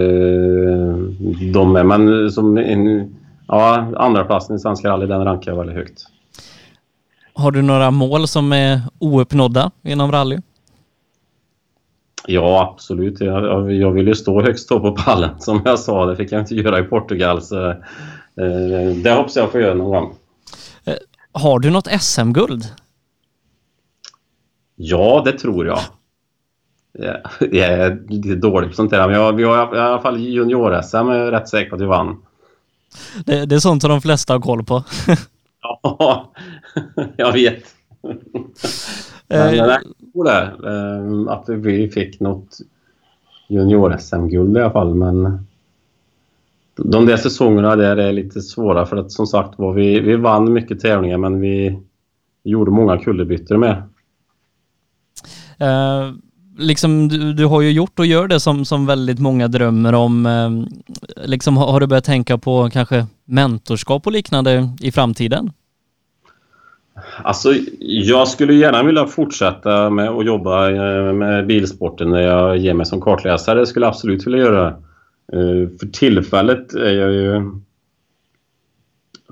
[1.53, 3.15] de är, men som en,
[3.49, 6.07] ja, andra platsen i Svenska rally den rankar jag väldigt högt.
[7.35, 10.39] Har du några mål som är ouppnådda inom rally?
[12.27, 13.21] Ja, absolut.
[13.21, 16.07] Jag, jag vill ju stå högst upp på pallen som jag sa.
[16.07, 17.43] Det fick jag inte göra i Portugal.
[17.43, 17.77] Så, eh,
[19.03, 20.15] det hoppas jag få göra någon gång.
[20.85, 20.95] Eh,
[21.33, 22.65] har du något SM-guld?
[24.77, 25.81] Ja, det tror jag.
[27.39, 31.09] Jag är lite dålig på sånt där, men jag, vi har i alla fall junior-SM
[31.11, 32.23] är rätt säker på att vi vann.
[33.25, 34.85] Det, det är sånt som de flesta har koll på.
[35.65, 36.33] ja,
[37.17, 37.65] jag vet.
[39.29, 39.81] men, jag
[40.13, 40.71] tror det.
[40.71, 42.59] Ehm, att vi fick något
[43.49, 45.47] junior-SM-guld i alla fall, men
[46.77, 50.53] de där säsongerna där är lite svåra för att som sagt var vi, vi vann
[50.53, 51.79] mycket tävlingar men vi
[52.43, 53.83] gjorde många kullerbyttor med.
[55.59, 56.13] Eh,
[56.59, 60.27] liksom, du, du, har ju gjort och gör det som, som väldigt många drömmer om.
[60.27, 60.51] Eh,
[61.27, 65.53] liksom, har, har du börjat tänka på kanske mentorskap och liknande i framtiden?
[67.23, 72.75] Alltså, jag skulle gärna vilja fortsätta med att jobba eh, med bilsporten när jag ger
[72.75, 73.61] mig som kartläsare.
[73.61, 74.67] Det skulle jag absolut vilja göra.
[75.33, 77.51] Eh, för tillfället är jag ju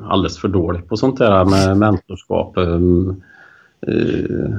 [0.01, 2.57] alldeles för dålig på sånt där med mentorskap.
[2.57, 3.23] Ehm,
[3.86, 4.57] eh,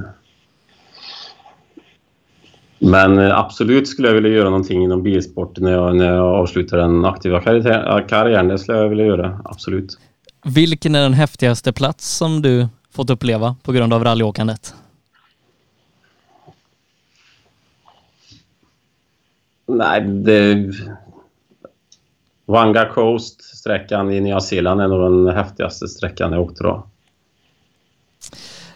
[2.84, 6.76] men eh, absolut skulle jag vilja göra någonting inom bilsporten när jag, när jag avslutar
[6.76, 8.48] den aktiva karriären.
[8.48, 9.98] Det skulle jag vilja göra, absolut.
[10.44, 14.74] Vilken är den häftigaste plats som du fått uppleva på grund av rallyåkandet?
[19.66, 20.72] Nej, det...
[22.46, 26.86] Wanga Coast-sträckan i Nya Zeeland är nog den häftigaste sträckan jag åkte då.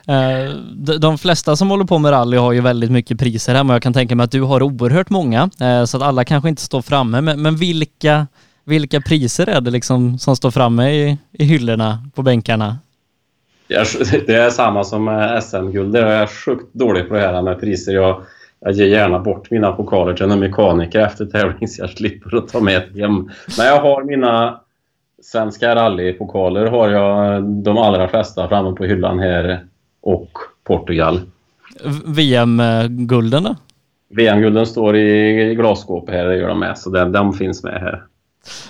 [0.08, 0.54] Eh,
[1.00, 3.82] de flesta som håller på med rally har ju väldigt mycket priser här, men jag
[3.82, 6.82] kan tänka mig att du har oerhört många, eh, så att alla kanske inte står
[6.82, 7.20] framme.
[7.20, 8.26] Men, vilka,
[8.64, 12.78] vilka priser är det liksom som står framme i, i hyllorna på bänkarna?
[13.68, 15.96] Det är samma som eh, SM-guld.
[15.96, 17.92] Jag är sjukt dålig på det här med priser.
[17.92, 18.22] Jag,
[18.60, 22.48] jag ger gärna bort mina pokaler till en mekaniker efter tävling så jag slipper att
[22.48, 23.30] ta med hem.
[23.58, 24.60] Men jag har mina
[25.22, 29.67] Svenska rallypokaler har jag de allra flesta framme på hyllan här
[30.08, 31.20] och Portugal.
[32.04, 33.56] VM-gulden då?
[34.10, 38.04] VM-gulden står i glasskåpet här, det gör de med, så den, de finns med här.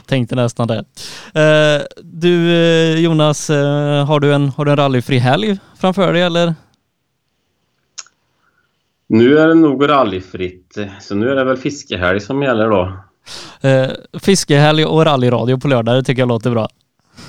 [0.06, 0.78] Tänkte nästan det.
[0.78, 3.56] Uh, du eh, Jonas, uh,
[4.04, 6.54] har, du en, har du en rallyfri helg framför dig eller?
[9.08, 12.92] Nu är det nog rallyfritt, så nu är det väl fiskehelg som gäller då.
[14.18, 16.68] Fiskehelg och rallyradio på lördag, det tycker jag låter bra.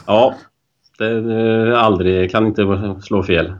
[0.05, 0.35] Ja,
[0.99, 3.53] det, det aldrig, kan inte slå fel.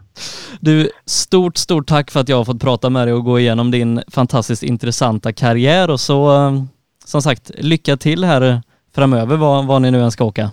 [0.60, 3.72] Du, stort, stort tack för att jag har fått prata med dig och gå igenom
[3.72, 6.64] din fantastiskt intressanta karriär och så eh,
[7.06, 8.62] som sagt, lycka till här
[8.96, 10.52] framöver vad, vad ni nu än ska åka.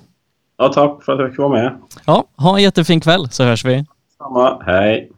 [0.58, 1.74] Ja, tack för att jag fick vara med.
[2.06, 3.84] Ja, ha en jättefin kväll så hörs vi.
[4.18, 5.10] Samma, hej.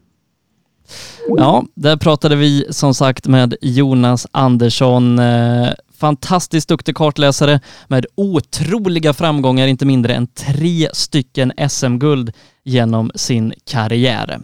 [1.37, 5.67] Ja, där pratade vi som sagt med Jonas Andersson eh,
[5.99, 12.31] fantastiskt duktig kartläsare med otroliga framgångar, inte mindre än tre stycken SM-guld
[12.63, 14.39] genom sin karriär.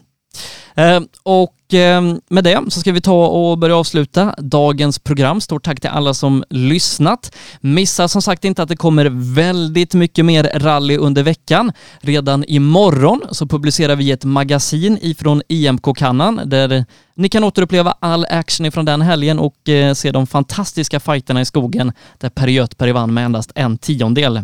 [0.75, 5.41] Ehm, och ehm, med det så ska vi ta och börja avsluta dagens program.
[5.41, 7.35] Stort tack till alla som lyssnat.
[7.61, 11.71] Missa som sagt inte att det kommer väldigt mycket mer rally under veckan.
[11.99, 16.85] Redan imorgon så publicerar vi ett magasin ifrån IMK-kannan där
[17.15, 21.45] ni kan återuppleva all action ifrån den helgen och eh, se de fantastiska fighterna i
[21.45, 24.41] skogen där Per Göthberg vann med endast en tiondel.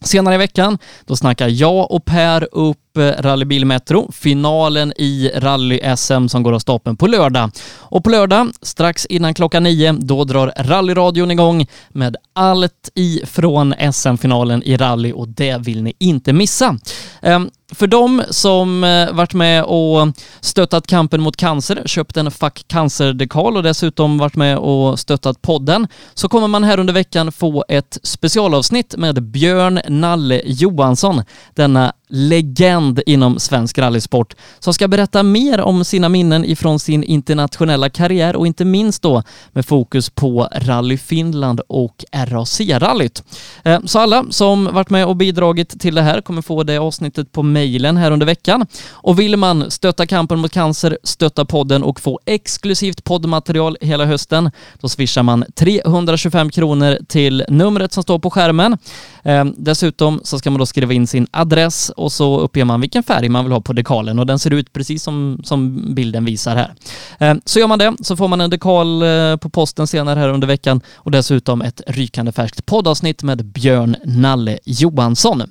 [0.00, 6.42] Senare i veckan, då snackar jag och Per upp Rallybil Metro, finalen i rally-SM som
[6.42, 7.50] går av stapeln på lördag.
[7.78, 14.62] Och på lördag, strax innan klockan nio, då drar rallyradion igång med allt ifrån SM-finalen
[14.62, 16.78] i rally och det vill ni inte missa.
[17.22, 20.08] Ehm, för de som eh, varit med och
[20.40, 25.86] stöttat kampen mot cancer, köpt en Fuck Cancer-dekal och dessutom varit med och stöttat podden,
[26.14, 31.22] så kommer man här under veckan få ett specialavsnitt med Björn Nalle Johansson,
[31.54, 37.04] denna legend legend inom svensk rallysport som ska berätta mer om sina minnen ifrån sin
[37.04, 39.22] internationella karriär och inte minst då
[39.52, 43.22] med fokus på Rally Finland och RAC-rallyt.
[43.64, 47.32] Eh, så alla som varit med och bidragit till det här kommer få det avsnittet
[47.32, 48.66] på mejlen här under veckan.
[48.90, 54.50] Och vill man stötta kampen mot cancer, stötta podden och få exklusivt poddmaterial hela hösten,
[54.80, 58.78] då swishar man 325 kronor till numret som står på skärmen.
[59.22, 63.02] Eh, dessutom så ska man då skriva in sin adress och så uppger man vilken
[63.02, 66.56] färg man vill ha på dekalen och den ser ut precis som, som bilden visar
[66.56, 66.74] här.
[67.18, 70.28] Eh, så gör man det så får man en dekal eh, på posten senare här
[70.28, 75.42] under veckan och dessutom ett rykande färskt poddavsnitt med Björn Nalle Johansson.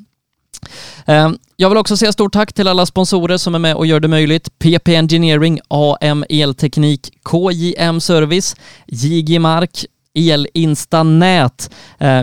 [1.06, 4.00] Eh, jag vill också säga stort tack till alla sponsorer som är med och gör
[4.00, 4.60] det möjligt.
[4.60, 8.56] PP Engineering, AM Elteknik, KJM Service,
[8.88, 11.72] JG Mark, Elinstanät.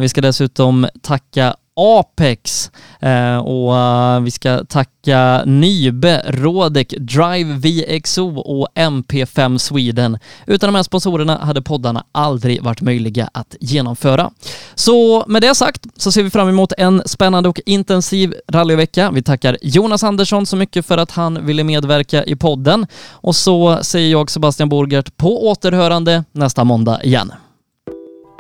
[0.01, 2.71] Vi ska dessutom tacka Apex
[3.01, 10.19] eh, och uh, vi ska tacka Nybe, Rodec, Drive VXO och MP5 Sweden.
[10.47, 14.31] Utan de här sponsorerna hade poddarna aldrig varit möjliga att genomföra.
[14.75, 19.11] Så med det sagt så ser vi fram emot en spännande och intensiv rallyvecka.
[19.11, 23.79] Vi tackar Jonas Andersson så mycket för att han ville medverka i podden och så
[23.83, 27.33] säger jag Sebastian Borgert på återhörande nästa måndag igen.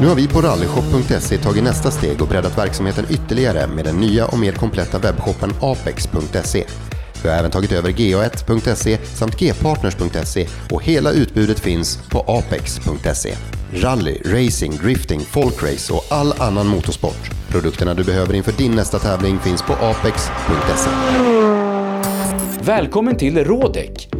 [0.00, 4.26] Nu har vi på rallyshop.se tagit nästa steg och breddat verksamheten ytterligare med den nya
[4.26, 6.64] och mer kompletta webbshoppen apex.se.
[7.22, 13.34] Vi har även tagit över ga1.se samt gpartners.se och hela utbudet finns på apex.se.
[13.72, 17.30] Rally, racing, drifting, folkrace och all annan motorsport.
[17.48, 20.90] Produkterna du behöver inför din nästa tävling finns på apex.se.
[22.64, 24.19] Välkommen till Rådek!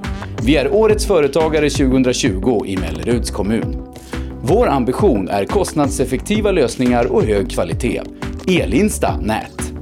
[0.43, 3.93] Vi är Årets Företagare 2020 i Melleruds kommun.
[4.41, 8.01] Vår ambition är kostnadseffektiva lösningar och hög kvalitet.
[8.47, 9.73] Elinsta Nät.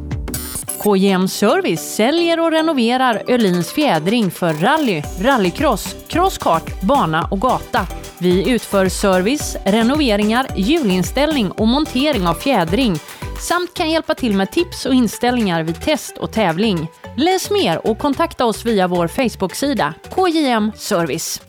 [0.84, 7.88] KJM Service säljer och renoverar Öhlins fjädring för rally, rallycross, crosskart, bana och gata.
[8.18, 12.99] Vi utför service, renoveringar, hjulinställning och montering av fjädring
[13.40, 16.88] samt kan hjälpa till med tips och inställningar vid test och tävling.
[17.18, 21.41] Läs mer och kontakta oss via vår Facebook-sida KJM Service.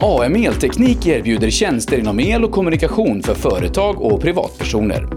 [0.00, 5.08] AM Elteknik erbjuder tjänster inom el och kommunikation för företag och privatpersoner.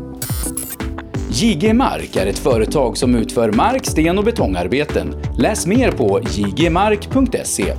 [1.30, 5.16] JG Mark är ett företag som utför mark-, sten och betongarbeten.
[5.38, 7.74] Läs mer på jgmark.se.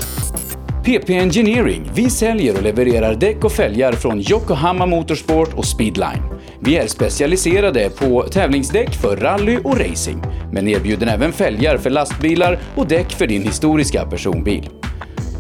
[0.85, 1.91] PP Engineering.
[1.95, 6.23] Vi säljer och levererar däck och fälgar från Yokohama Motorsport och Speedline.
[6.61, 10.23] Vi är specialiserade på tävlingsdäck för rally och racing,
[10.53, 14.69] men erbjuder även fälgar för lastbilar och däck för din historiska personbil.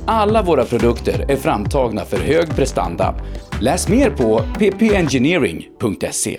[0.06, 3.14] Alla våra produkter är framtagna för hög prestanda.
[3.60, 6.38] Läs mer på ppengineering.se.